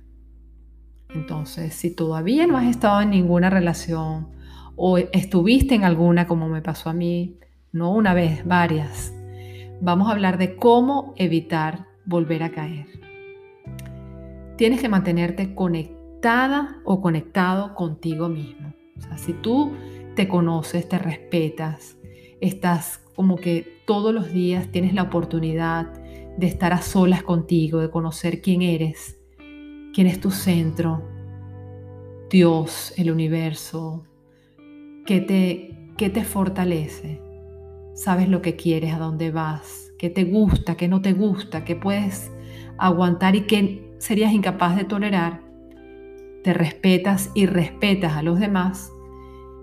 Entonces, 1.15 1.75
si 1.75 1.95
todavía 1.95 2.47
no 2.47 2.57
has 2.57 2.67
estado 2.67 3.01
en 3.01 3.11
ninguna 3.11 3.49
relación 3.49 4.36
o 4.77 4.99
estuviste 4.99 5.75
en 5.75 5.85
alguna 5.85 6.27
como 6.27 6.49
me 6.49 6.63
pasó 6.63 6.91
a 6.91 6.95
mí, 6.95 7.39
no 7.73 7.93
una 7.93 8.15
vez, 8.15 8.47
varias, 8.47 9.13
vamos 9.81 10.09
a 10.09 10.13
hablar 10.13 10.39
de 10.39 10.57
cómo 10.57 11.15
evitar 11.17 11.87
volver 12.05 12.43
a 12.43 12.51
caer. 12.51 12.87
Tienes 14.57 14.81
que 14.81 14.89
mantenerte 14.89 15.55
conectado 15.55 16.69
o 16.85 17.01
conectado 17.01 17.75
contigo 17.75 18.29
mismo. 18.29 18.73
Si 19.17 19.33
tú 19.33 19.73
te 20.15 20.29
conoces, 20.29 20.89
te 20.89 20.99
respetas, 20.99 21.99
estás 22.41 22.99
como 23.15 23.37
que 23.37 23.83
todos 23.87 24.15
los 24.15 24.33
días 24.33 24.71
tienes 24.71 24.95
la 24.95 25.03
oportunidad 25.03 25.93
de 26.37 26.47
estar 26.47 26.73
a 26.73 26.83
solas 26.83 27.23
contigo, 27.23 27.81
de 27.81 27.91
conocer 27.91 28.41
quién 28.41 28.63
eres, 28.63 29.19
quién 29.95 30.07
es 30.07 30.21
tu 30.21 30.31
centro, 30.31 31.03
Dios, 32.31 32.93
el 32.97 33.11
universo, 33.11 34.05
qué 35.07 35.21
te, 35.21 35.75
qué 35.97 36.11
te 36.11 36.25
fortalece, 36.25 37.21
sabes 37.95 38.29
lo 38.29 38.43
que 38.43 38.57
quieres, 38.57 38.93
a 38.93 38.99
dónde 38.99 39.31
vas, 39.31 39.93
qué 39.99 40.11
te 40.11 40.25
gusta, 40.25 40.77
qué 40.77 40.89
no 40.89 41.01
te 41.01 41.13
gusta, 41.13 41.65
qué 41.65 41.77
puedes 41.77 42.31
aguantar 42.79 43.37
y 43.37 43.43
qué 43.43 43.95
serías 43.99 44.33
incapaz 44.33 44.77
de 44.77 44.85
tolerar. 44.85 45.43
Te 46.45 46.53
respetas 46.53 47.31
y 47.35 47.47
respetas 47.47 48.13
a 48.13 48.23
los 48.23 48.39
demás, 48.39 48.93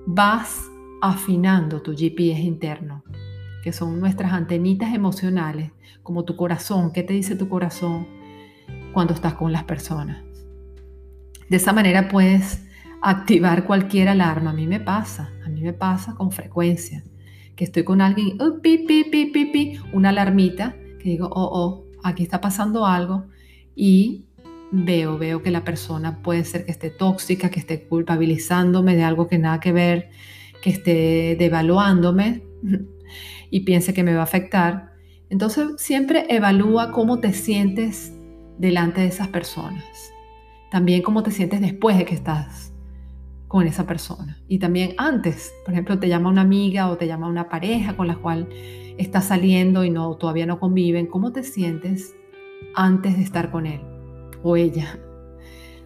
vas 0.05 0.69
afinando 1.01 1.81
tu 1.81 1.95
GPS 1.95 2.41
interno 2.41 3.03
que 3.63 3.71
son 3.71 4.01
nuestras 4.01 4.33
antenitas 4.33 4.93
emocionales, 4.93 5.71
como 6.03 6.25
tu 6.25 6.35
corazón, 6.35 6.91
qué 6.91 7.01
te 7.01 7.13
dice 7.13 7.37
tu 7.37 7.47
corazón 7.47 8.05
cuando 8.91 9.13
estás 9.13 9.35
con 9.35 9.53
las 9.53 9.63
personas. 9.63 10.21
De 11.49 11.57
esa 11.57 11.71
manera 11.71 12.09
puedes 12.09 12.65
activar 13.03 13.65
cualquier 13.65 14.07
alarma. 14.07 14.51
A 14.51 14.53
mí 14.53 14.65
me 14.65 14.79
pasa, 14.79 15.31
a 15.45 15.49
mí 15.49 15.61
me 15.61 15.73
pasa 15.73 16.15
con 16.15 16.31
frecuencia, 16.31 17.03
que 17.55 17.65
estoy 17.65 17.83
con 17.83 18.01
alguien, 18.01 18.37
pi, 18.61 18.79
pi, 18.79 19.03
pi, 19.03 19.25
pi, 19.25 19.77
una 19.91 20.09
alarmita, 20.09 20.75
que 20.99 21.09
digo, 21.09 21.27
oh, 21.27 21.49
oh, 21.51 21.85
aquí 22.03 22.23
está 22.23 22.39
pasando 22.39 22.85
algo 22.85 23.25
y 23.75 24.25
veo, 24.71 25.17
veo 25.17 25.43
que 25.43 25.51
la 25.51 25.65
persona 25.65 26.21
puede 26.23 26.45
ser 26.45 26.65
que 26.65 26.71
esté 26.71 26.89
tóxica, 26.89 27.51
que 27.51 27.59
esté 27.59 27.83
culpabilizándome 27.83 28.95
de 28.95 29.03
algo 29.03 29.27
que 29.27 29.37
nada 29.37 29.59
que 29.59 29.73
ver, 29.73 30.09
que 30.61 30.69
esté 30.69 31.35
devaluándome 31.37 32.43
y 33.51 33.59
piense 33.61 33.93
que 33.93 34.03
me 34.03 34.13
va 34.13 34.21
a 34.21 34.23
afectar. 34.23 34.93
Entonces 35.29 35.67
siempre 35.77 36.25
evalúa 36.29 36.91
cómo 36.91 37.19
te 37.19 37.33
sientes 37.33 38.13
delante 38.57 39.01
de 39.01 39.07
esas 39.07 39.27
personas. 39.27 39.83
También 40.71 41.01
cómo 41.01 41.21
te 41.21 41.31
sientes 41.31 41.59
después 41.59 41.97
de 41.97 42.05
que 42.05 42.15
estás 42.15 42.72
con 43.53 43.67
esa 43.67 43.85
persona. 43.85 44.39
Y 44.47 44.57
también 44.57 44.95
antes, 44.97 45.53
por 45.63 45.75
ejemplo, 45.75 45.99
te 45.99 46.07
llama 46.09 46.27
una 46.27 46.41
amiga 46.41 46.89
o 46.89 46.97
te 46.97 47.05
llama 47.05 47.27
una 47.27 47.49
pareja 47.49 47.95
con 47.95 48.07
la 48.07 48.15
cual 48.15 48.49
estás 48.97 49.25
saliendo 49.25 49.83
y 49.83 49.91
no 49.91 50.15
todavía 50.15 50.47
no 50.47 50.59
conviven, 50.59 51.05
¿cómo 51.05 51.31
te 51.31 51.43
sientes 51.43 52.15
antes 52.73 53.15
de 53.15 53.21
estar 53.21 53.51
con 53.51 53.67
él 53.67 53.79
o 54.41 54.57
ella? 54.57 54.97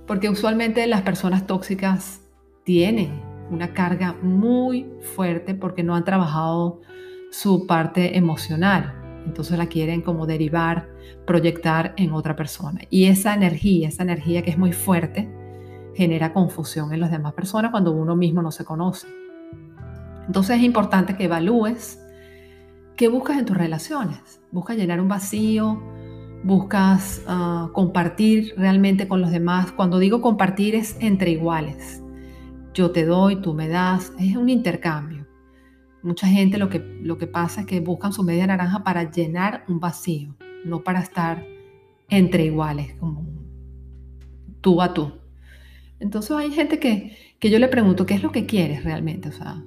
Porque 0.06 0.30
usualmente 0.30 0.88
las 0.88 1.02
personas 1.02 1.46
tóxicas 1.46 2.22
tienen 2.64 3.22
una 3.52 3.74
carga 3.74 4.16
muy 4.22 4.90
fuerte 5.02 5.54
porque 5.54 5.84
no 5.84 5.94
han 5.94 6.06
trabajado 6.06 6.80
su 7.32 7.68
parte 7.68 8.18
emocional. 8.18 8.96
Entonces 9.26 9.58
la 9.58 9.68
quieren 9.68 10.02
como 10.02 10.26
derivar, 10.26 10.88
proyectar 11.26 11.94
en 11.98 12.14
otra 12.14 12.38
persona. 12.38 12.80
Y 12.90 13.08
esa 13.08 13.34
energía, 13.34 13.90
esa 13.90 14.04
energía 14.04 14.42
que 14.42 14.52
es 14.52 14.58
muy 14.58 14.72
fuerte, 14.72 15.30
genera 15.98 16.32
confusión 16.32 16.94
en 16.94 17.00
las 17.00 17.10
demás 17.10 17.34
personas 17.34 17.72
cuando 17.72 17.92
uno 17.92 18.16
mismo 18.16 18.44
no 18.44 18.52
se 18.52 18.64
conoce. 18.64 19.08
Entonces 20.28 20.58
es 20.58 20.64
importante 20.64 21.16
que 21.16 21.24
evalúes 21.24 22.00
qué 22.96 23.08
buscas 23.08 23.40
en 23.40 23.46
tus 23.46 23.58
relaciones. 23.58 24.40
¿Buscas 24.52 24.78
llenar 24.78 25.02
un 25.02 25.08
vacío? 25.08 25.82
¿Buscas 26.44 27.24
ah, 27.28 27.70
compartir 27.74 28.54
realmente 28.58 29.08
con 29.08 29.22
los 29.22 29.32
demás? 29.32 29.72
Cuando 29.72 29.98
digo 29.98 30.22
compartir 30.22 30.76
es 30.76 30.96
entre 31.00 31.32
iguales. 31.32 32.04
Yo 32.76 32.92
te 32.92 33.04
doy, 33.04 33.38
tú 33.38 33.56
me 33.56 33.68
das, 33.68 34.14
es 34.20 34.36
un 34.36 34.50
intercambio. 34.50 35.26
Mucha 36.04 36.28
gente 36.28 36.60
lo 36.60 36.70
que, 36.70 36.78
lo 37.02 37.18
que 37.18 37.26
pasa 37.26 37.62
es 37.62 37.66
que 37.66 37.80
buscan 37.80 38.14
su 38.14 38.22
media 38.22 38.46
naranja 38.46 38.84
para 38.84 39.10
llenar 39.10 39.66
un 39.68 39.80
vacío, 39.80 40.36
no 40.64 40.84
para 40.84 41.00
estar 41.00 41.44
entre 42.08 42.46
iguales, 42.46 42.94
como 43.00 43.26
tú 44.62 44.80
a 44.80 44.94
tú. 44.94 45.12
Entonces 46.00 46.32
hay 46.32 46.52
gente 46.52 46.80
que, 46.80 47.18
que 47.40 47.50
yo 47.50 47.60
le 47.60 47.68
pregunto, 47.68 48.06
¿qué 48.06 48.14
es 48.14 48.24
lo 48.24 48.32
que 48.32 48.46
quieres 48.46 48.84
realmente? 48.84 49.30
O 49.30 49.32
sea, 49.32 49.64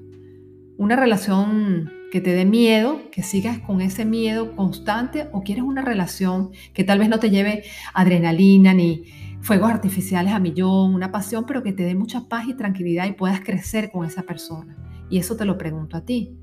una 0.77 0.97
relación 0.97 1.91
que 2.11 2.21
te 2.21 2.33
dé 2.33 2.45
miedo, 2.45 3.01
que 3.13 3.23
sigas 3.23 3.59
con 3.61 3.81
ese 3.81 4.05
miedo 4.05 4.57
constante, 4.57 5.29
o 5.33 5.43
quieres 5.43 5.65
una 5.65 5.83
relación 5.83 6.51
que 6.75 6.85
tal 6.85 6.99
vez 6.99 7.09
no 7.09 7.19
te 7.19 7.31
lleve 7.31 7.65
adrenalina 7.95 8.75
ni 8.75 9.05
fuegos 9.41 9.71
artificiales 9.71 10.33
a 10.33 10.39
millón, 10.39 10.95
una 10.95 11.13
pasión, 11.13 11.45
pero 11.47 11.63
que 11.63 11.73
te 11.73 11.85
dé 11.85 11.95
mucha 11.95 12.29
paz 12.29 12.47
y 12.49 12.55
tranquilidad 12.55 13.07
y 13.07 13.13
puedas 13.13 13.41
crecer 13.41 13.91
con 13.91 14.07
esa 14.07 14.23
persona. 14.23 14.77
Y 15.09 15.19
eso 15.19 15.37
te 15.37 15.45
lo 15.45 15.57
pregunto 15.59 15.97
a 15.97 16.05
ti. 16.05 16.37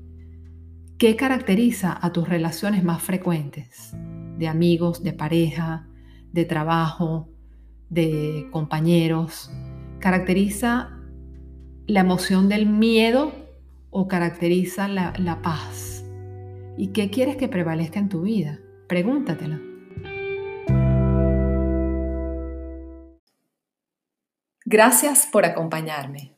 ¿Qué 0.98 1.14
caracteriza 1.14 1.96
a 2.00 2.12
tus 2.12 2.28
relaciones 2.28 2.82
más 2.82 3.02
frecuentes? 3.02 3.92
De 4.36 4.48
amigos, 4.48 5.02
de 5.02 5.12
pareja, 5.12 5.86
de 6.32 6.44
trabajo, 6.44 7.28
de 7.88 8.48
compañeros. 8.50 9.50
¿Caracteriza 10.00 10.90
la 11.88 12.00
emoción 12.00 12.48
del 12.48 12.66
miedo 12.66 13.32
o 13.90 14.06
caracteriza 14.06 14.86
la, 14.86 15.12
la 15.18 15.42
paz? 15.42 16.04
¿Y 16.76 16.88
qué 16.88 17.10
quieres 17.10 17.36
que 17.36 17.48
prevalezca 17.48 17.98
en 17.98 18.08
tu 18.08 18.22
vida? 18.22 18.60
Pregúntatelo. 18.86 19.58
Gracias 24.64 25.26
por 25.32 25.44
acompañarme. 25.44 26.32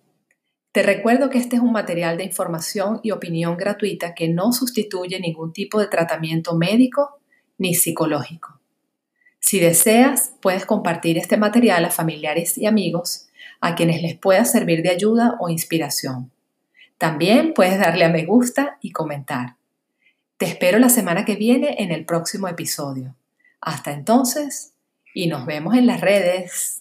Te 0.72 0.82
recuerdo 0.82 1.28
que 1.28 1.36
este 1.36 1.56
es 1.56 1.62
un 1.62 1.72
material 1.72 2.16
de 2.16 2.24
información 2.24 3.00
y 3.02 3.10
opinión 3.10 3.58
gratuita 3.58 4.14
que 4.14 4.28
no 4.28 4.52
sustituye 4.52 5.20
ningún 5.20 5.52
tipo 5.52 5.80
de 5.80 5.88
tratamiento 5.88 6.56
médico 6.56 7.20
ni 7.58 7.74
psicológico. 7.74 8.58
Si 9.38 9.60
deseas, 9.60 10.32
puedes 10.40 10.64
compartir 10.64 11.18
este 11.18 11.36
material 11.36 11.84
a 11.84 11.90
familiares 11.90 12.56
y 12.56 12.64
amigos 12.64 13.26
a 13.60 13.74
quienes 13.74 14.02
les 14.02 14.16
pueda 14.16 14.44
servir 14.44 14.82
de 14.82 14.90
ayuda 14.90 15.36
o 15.40 15.48
inspiración. 15.48 16.30
También 16.98 17.54
puedes 17.54 17.78
darle 17.78 18.04
a 18.04 18.08
me 18.08 18.24
gusta 18.24 18.78
y 18.80 18.92
comentar. 18.92 19.56
Te 20.36 20.46
espero 20.46 20.78
la 20.78 20.88
semana 20.88 21.24
que 21.24 21.36
viene 21.36 21.76
en 21.78 21.92
el 21.92 22.04
próximo 22.04 22.48
episodio. 22.48 23.14
Hasta 23.60 23.92
entonces, 23.92 24.72
y 25.14 25.26
nos 25.26 25.46
vemos 25.46 25.74
en 25.74 25.86
las 25.86 26.00
redes. 26.00 26.79